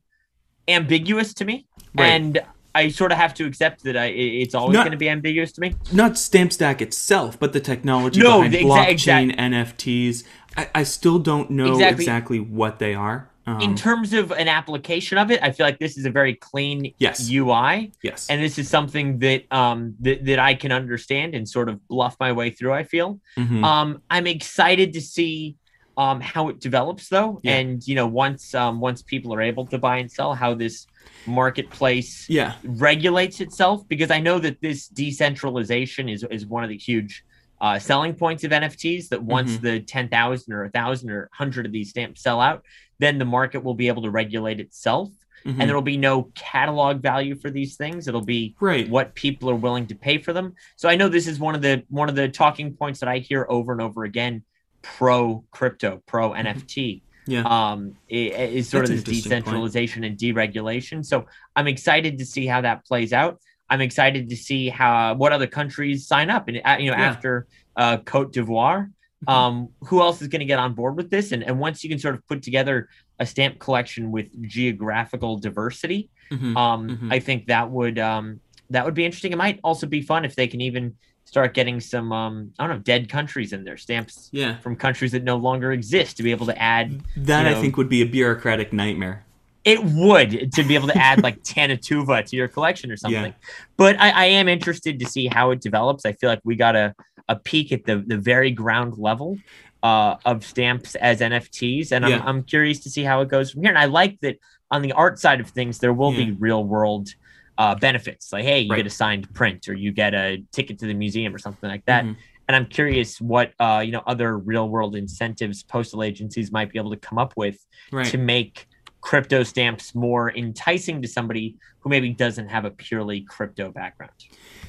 [0.68, 1.66] ambiguous to me.
[1.96, 2.08] Right.
[2.08, 2.42] And
[2.76, 5.62] I sort of have to accept that I, it's always going to be ambiguous to
[5.62, 5.74] me.
[5.92, 10.24] Not StampDuck itself, but the technology no, behind the blockchain, NFTs.
[10.56, 13.30] I, I, still don't know exactly, exactly what they are.
[13.48, 16.36] Um, in terms of an application of it, I feel like this is a very
[16.36, 17.32] clean yes.
[17.32, 17.93] UI.
[18.04, 18.28] Yes.
[18.30, 22.18] And this is something that um that, that I can understand and sort of bluff
[22.20, 23.20] my way through, I feel.
[23.38, 23.64] Mm-hmm.
[23.64, 25.56] Um I'm excited to see
[25.95, 27.39] um how it develops though.
[27.41, 27.56] Yeah.
[27.56, 30.86] And you know, once um once people are able to buy and sell, how this
[31.26, 32.56] marketplace yeah.
[32.66, 37.24] regulates itself because I know that this decentralization is is one of the huge
[37.60, 39.10] uh, selling points of NFTs.
[39.10, 39.66] That once mm-hmm.
[39.66, 42.64] the ten thousand or a thousand or hundred of these stamps sell out,
[42.99, 45.10] then the market will be able to regulate itself.
[45.45, 45.62] Mm-hmm.
[45.62, 48.08] And there will be no catalog value for these things.
[48.08, 48.89] It'll be right.
[48.89, 50.55] what people are willing to pay for them.
[50.76, 53.20] So I know this is one of the one of the talking points that I
[53.20, 54.43] hear over and over again.
[54.82, 56.47] Pro crypto, pro mm-hmm.
[56.47, 57.43] NFT yeah.
[57.45, 60.12] um, is sort That's of this decentralization point.
[60.12, 61.05] and deregulation.
[61.05, 63.39] So I'm excited to see how that plays out.
[63.70, 67.09] I'm excited to see how what other countries sign up, and uh, you know, yeah.
[67.09, 69.30] after uh, Cote d'Ivoire, mm-hmm.
[69.30, 71.32] um, who else is going to get on board with this?
[71.32, 72.89] And and once you can sort of put together
[73.20, 76.55] a stamp collection with geographical diversity, mm-hmm.
[76.55, 77.11] Um, mm-hmm.
[77.11, 78.39] I think that would um,
[78.70, 79.34] that would be interesting.
[79.34, 80.95] It might also be fun if they can even
[81.26, 85.11] start getting some um I don't know dead countries in there stamps yeah from countries
[85.11, 87.89] that no longer exist to be able to add that you know, I think would
[87.89, 89.26] be a bureaucratic nightmare
[89.68, 93.34] It would to be able to add like Tannu Tuva to your collection or something.
[93.34, 93.49] Yeah.
[93.76, 96.05] But I, I am interested to see how it develops.
[96.05, 96.95] I feel like we got a,
[97.28, 99.38] a peek at the, the very ground level
[99.84, 101.91] uh, of stamps as NFTs.
[101.91, 103.70] And I'm, I'm curious to see how it goes from here.
[103.70, 104.38] And I like that
[104.72, 106.26] on the art side of things, there will Yeah.
[106.26, 107.09] be real world
[107.57, 108.32] uh, benefits.
[108.32, 108.78] Like, hey, you Right.
[108.78, 111.84] get a signed print or you get a ticket to the museum or something like
[111.88, 112.05] that.
[112.05, 112.15] Mhm.
[112.47, 116.80] And I'm curious what uh, you know other real world incentives postal agencies might be
[116.80, 117.57] able to come up with
[117.91, 118.05] Right.
[118.11, 118.68] to make
[119.08, 124.12] crypto stamps more enticing to somebody who maybe doesn't have a purely crypto background.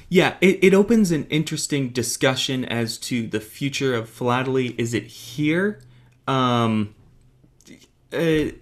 [0.07, 4.75] Yeah, it, it opens an interesting discussion as to the future of philately.
[4.77, 5.81] Is it here?
[6.25, 6.95] Um,
[8.13, 8.53] uh,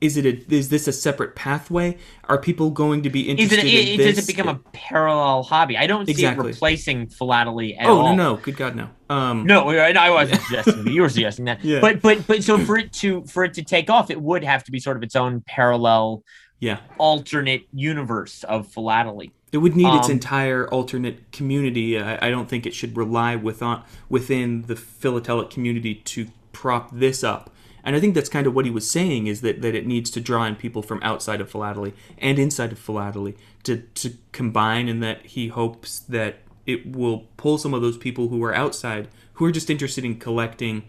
[0.00, 1.96] is it a, is this a separate pathway?
[2.28, 4.16] Are people going to be Is interested it, it, in it this?
[4.16, 5.76] does it become a parallel hobby?
[5.76, 6.50] I don't see Exactly.
[6.50, 8.16] it replacing philately at oh all.
[8.16, 10.92] no no good god no um No, I I wasn't suggesting that.
[10.92, 11.64] You were suggesting that.
[11.64, 11.80] Yeah.
[11.80, 14.62] But but but so for it to for it to take off, it would have
[14.64, 16.22] to be sort of its own parallel
[16.60, 19.32] yeah alternate universe of philately.
[19.52, 23.36] it would need its Um, entire alternate community I, I don't think it should rely
[23.36, 27.50] with on, within the philatelic community to prop this up
[27.84, 30.10] and i think that's kind of what he was saying is that, that it needs
[30.10, 34.88] to draw in people from outside of philately and inside of philately to, to combine
[34.88, 39.08] and that he hopes that it will pull some of those people who are outside
[39.34, 40.82] who are just interested in collecting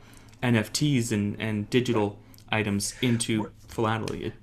[0.44, 2.18] nfts and, and digital
[2.52, 4.34] items into philately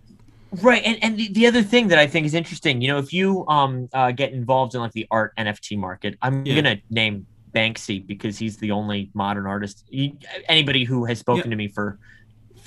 [0.62, 3.12] Right, and and the, the other thing that I think is interesting, you know, if
[3.12, 6.54] you um uh, get involved in like the art NFT market, I'm Yeah.
[6.54, 9.84] gonna name Banksy because he's the only modern artist.
[9.90, 10.14] He,
[10.48, 11.98] anybody who has spoken to me for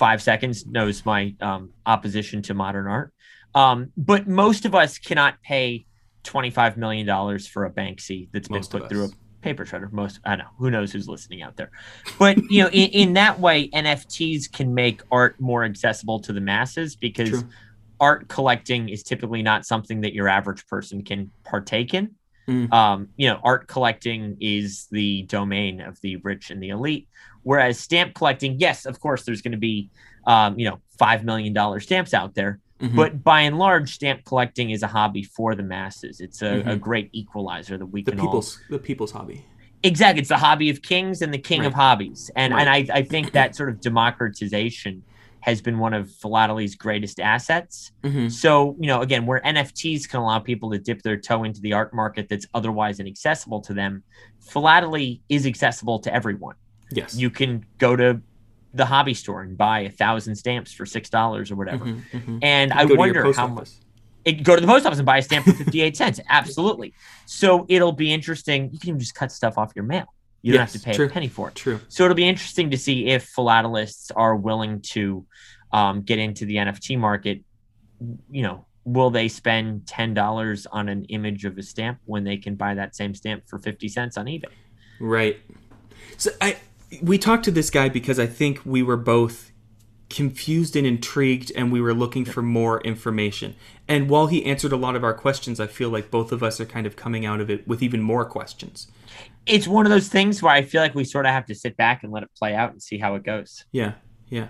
[0.00, 3.12] five seconds knows my um, opposition to modern art.
[3.54, 5.84] Um, but most of us cannot pay
[6.24, 9.08] twenty five million dollars for a Banksy that's been put through a
[9.42, 9.92] paper shredder.
[9.92, 11.70] Most I know who knows who's listening out there,
[12.18, 16.40] but you know, in, in that way, NFTs can make art more accessible to the
[16.40, 17.42] masses because True.
[18.00, 22.14] art collecting is typically not something that your average person can partake in.
[22.50, 22.72] Mm.
[22.72, 27.06] Um, you know, art collecting is the domain of the rich and the elite,
[27.44, 29.88] whereas stamp collecting, yes, of course, there's going to be,
[30.26, 32.96] um, you know, five million dollar stamps out there, Mhm.
[32.96, 36.18] but by and large, stamp collecting is a hobby for the masses.
[36.20, 36.80] It's a, a Mhm.
[36.80, 39.44] great equalizer that we the can all people's the people's hobby
[39.82, 42.60] exactly it's the hobby of kings and the king of hobbies and Right.
[42.66, 45.02] and I, I think that sort of democratization
[45.40, 48.28] has been one of philately's greatest assets mm-hmm.
[48.28, 51.72] so you know again where nfts can allow people to dip their toe into the
[51.72, 54.02] art market that's otherwise inaccessible to them
[54.40, 56.54] philately is accessible to everyone
[56.90, 58.20] yes you can go to
[58.74, 62.38] the hobby store and buy a thousand stamps for six dollars or whatever Mhm, mhm.
[62.42, 63.70] and i go to your wonder how much
[64.24, 66.20] it, go to the post office and buy a stamp for 58 cents.
[66.28, 66.92] Absolutely.
[67.26, 68.70] So it'll be interesting.
[68.72, 70.12] You can even just cut stuff off your mail.
[70.42, 71.06] You don't have to pay true.
[71.06, 71.54] a penny for it.
[71.54, 71.80] True.
[71.88, 75.26] So it'll be interesting to see if philatelists are willing to
[75.72, 77.42] um, get into the NFT market.
[78.30, 82.54] You know, will they spend $10 on an image of a stamp when they can
[82.54, 84.44] buy that same stamp for 50 cents on eBay?
[84.98, 85.38] Right.
[86.16, 86.56] So I
[87.02, 89.52] we talked to this guy because I think we were both
[90.08, 93.54] confused and intrigued and we were looking for more information.
[93.86, 96.60] And while he answered a lot of our questions, I feel like both of us
[96.60, 98.88] are kind of coming out of it with even more questions.
[99.46, 101.76] It's one of those things where I feel like we sort of have to sit
[101.76, 103.64] back and let it play out and see how it goes.
[103.72, 103.92] Yeah.
[104.28, 104.48] Yeah.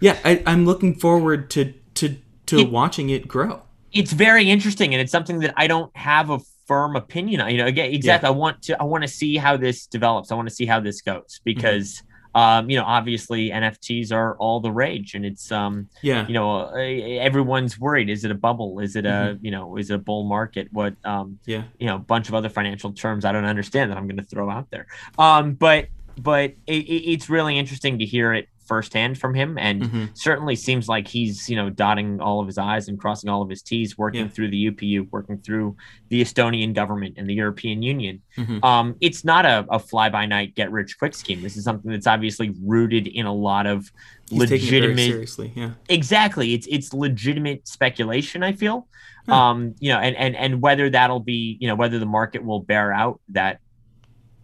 [0.00, 2.16] Yeah, I, I'm looking forward to to
[2.46, 3.62] to It- watching it grow.
[3.92, 7.50] it's very interesting and it's something that I don't have a firm opinion on.
[7.50, 8.26] You know, again, exactly.
[8.26, 10.32] I want to I want to see how this develops.
[10.32, 11.42] I want to see how this goes mm-hmm.
[11.44, 12.02] because
[12.34, 16.26] um, you know, obviously NFTs are all the rage and it's um, Yeah.
[16.26, 18.08] you know, uh, everyone's worried.
[18.08, 18.80] Is it a bubble?
[18.80, 20.68] Is it a, you know, is it a bull market?
[20.72, 21.64] What um, Yeah.
[21.78, 24.24] you know, a bunch of other financial terms I don't understand that I'm going to
[24.24, 24.86] throw out there.
[25.18, 25.88] Um, but
[26.20, 30.10] but it- it's really interesting to hear it firsthand from him and Mhm.
[30.14, 33.50] certainly seems like he's you know dotting all of his i's and crossing all of
[33.50, 34.28] his t's working Yeah.
[34.28, 35.76] through the upu working through
[36.10, 38.64] the estonian government and the european union Mhm.
[38.64, 42.54] um, it's not a, a fly-by-night get rich quick scheme this is something that's obviously
[42.64, 43.90] rooted in a lot of
[44.30, 45.52] He's taking it very legitimate seriously.
[45.56, 45.70] Yeah.
[45.88, 48.86] exactly it's it's legitimate speculation i feel
[49.28, 49.34] Huh.
[49.34, 52.60] um you know and and and whether that'll be you know whether the market will
[52.60, 53.58] bear out that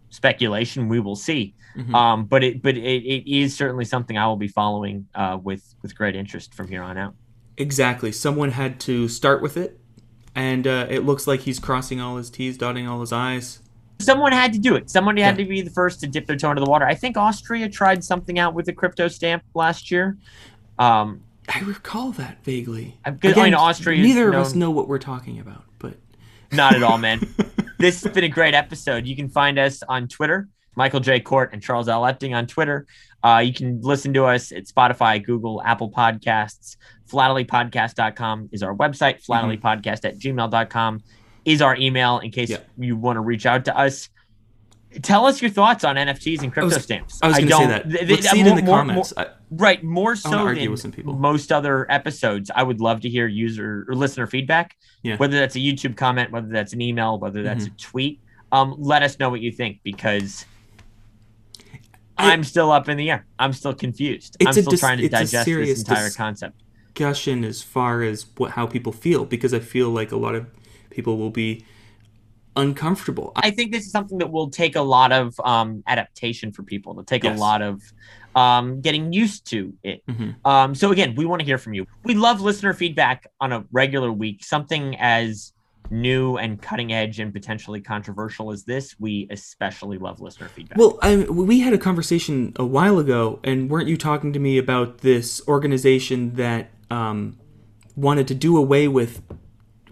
[0.09, 1.93] speculation we will see Mhm.
[1.93, 5.75] um but it but it, it is certainly something i will be following uh with
[5.83, 7.13] with great interest from here on out
[7.57, 8.13] Exactly.
[8.13, 9.77] Someone had to start with it,
[10.33, 13.59] and uh, it looks like he's crossing all his T's, dotting all his I's.
[13.99, 15.43] someone had to do it someone had Yeah.
[15.43, 18.01] to be the first to dip their toe into the water i think austria tried
[18.01, 20.17] something out with a crypto stamp last year
[20.79, 21.21] um
[21.53, 22.97] I recall that vaguely.
[23.03, 25.95] I'm good- I mean, Austria Neither of us know what we're talking about, but
[26.53, 27.19] not at all man
[27.79, 29.05] this has been a great episode.
[29.07, 30.47] You can find us on Twitter,
[30.79, 31.19] Michael J.
[31.19, 32.03] Court and Charles L.
[32.03, 32.87] Epting on Twitter.
[33.21, 36.77] Uh, you can listen to us at Spotify, Google, Apple Podcasts.
[37.11, 39.21] Philatelypodcast.com is our website.
[39.25, 41.01] Philatelypodcast at gmail.com
[41.43, 42.59] is our email in case Yeah.
[42.77, 44.07] you want to reach out to us.
[45.01, 47.19] Tell us your thoughts on NFTs and crypto was- stamps.
[47.21, 47.89] I was going to say that.
[47.89, 49.13] th- th- see it more- in the more- comments.
[49.17, 51.13] I- Right, more so than with some people.
[51.13, 52.49] most other episodes.
[52.55, 54.75] I would love to hear user or listener feedback.
[55.03, 55.17] Yeah.
[55.17, 57.73] Whether that's a YouTube comment, whether that's an email, whether that's Mm-hmm.
[57.75, 58.19] a tweet.
[58.53, 60.58] Um, let us know what you think because I-
[62.19, 63.25] I'm still up in the air.
[63.37, 64.37] I'm still confused.
[64.45, 66.61] I'm still dis- trying to digest this entire dis- concept.
[66.93, 70.45] discussion as far as what how people feel because I feel like a lot of
[70.89, 71.65] people will be
[72.55, 73.31] uncomfortable.
[73.35, 76.91] I, think this is something that will take a lot of um, adaptation for people.
[76.91, 77.37] It'll take Yes.
[77.37, 77.81] a lot of
[78.35, 80.05] um, getting used to it.
[80.07, 80.35] Mhm.
[80.45, 81.85] Um, so again, we want to hear from you.
[82.03, 84.43] We love listener feedback on a regular week.
[84.43, 85.53] Something as
[85.91, 90.77] new and cutting edge and potentially controversial as this, we especially love listener feedback.
[90.77, 94.57] well, I, we had a conversation a while ago, and weren't you talking to me
[94.57, 97.37] about this organization that um,
[97.95, 99.21] wanted to do away with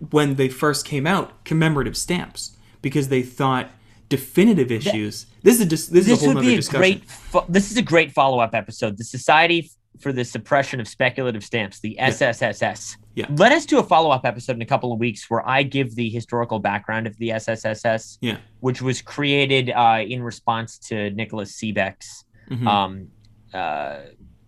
[0.10, 3.70] when they first came out commemorative stamps because they thought
[4.10, 5.26] definitive issues.
[5.43, 6.80] this is a dis- this, is a whole would other be a discussion.
[6.80, 7.06] great.
[7.10, 8.98] Fo- this is a great follow up episode.
[8.98, 9.70] The Society
[10.00, 12.98] for the Suppression of Speculative Stamps, the SSSS.
[13.16, 13.26] Yeah.
[13.38, 15.95] Let us do a follow up episode in a couple of weeks where I give
[15.95, 18.38] the historical background of the SSSS, Yeah.
[18.60, 22.68] which was created uh, in response to Nicholas Seebeck's Mhm.
[22.68, 23.08] um,
[23.54, 24.00] uh,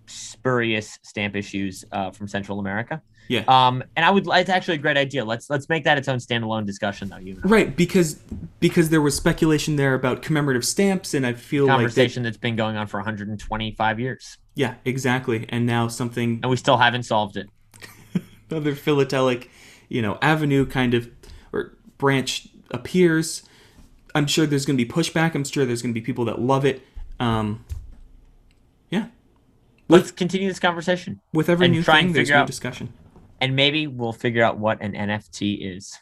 [0.06, 3.02] spurious stamp issues uh, from Central America.
[3.28, 3.44] Yeah.
[3.48, 4.26] Um, and I would.
[4.28, 5.24] It's actually a great idea.
[5.24, 7.18] Let's let's make that its own standalone discussion, though.
[7.18, 8.16] You know, Right, because
[8.60, 12.56] because there was speculation there about commemorative stamps, and I feel like conversation that's been
[12.56, 15.46] going on for 125 years, yeah, exactly.
[15.48, 17.50] And now something and we still haven't solved it.
[18.50, 19.50] another philatelic,
[19.88, 21.10] you know, avenue kind of
[21.54, 23.44] or branch appears.
[24.14, 25.34] I'm sure there's going to be pushback.
[25.34, 26.82] I'm sure there's going to be people that love it.
[27.22, 27.64] Um,
[28.90, 29.06] yeah,
[29.88, 32.92] Let's continue this conversation, with every new thing, there's new out- discussion.
[33.40, 35.98] and maybe we'll figure out what an NFT is.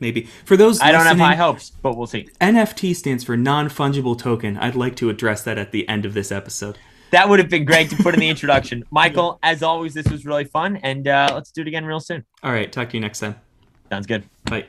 [0.00, 2.28] Maybe for those I don't have high hopes, but we'll see.
[2.40, 4.56] NFT stands for non fungible token.
[4.56, 6.76] I'd like to address that at the end of this episode.
[7.10, 8.84] That would have been great to put in the introduction.
[8.90, 12.24] Michael, as always, this was really fun, and uh, let's do it again real soon.
[12.42, 13.36] All right, talk to you next time.
[13.88, 14.24] Sounds good.
[14.44, 14.66] Bye.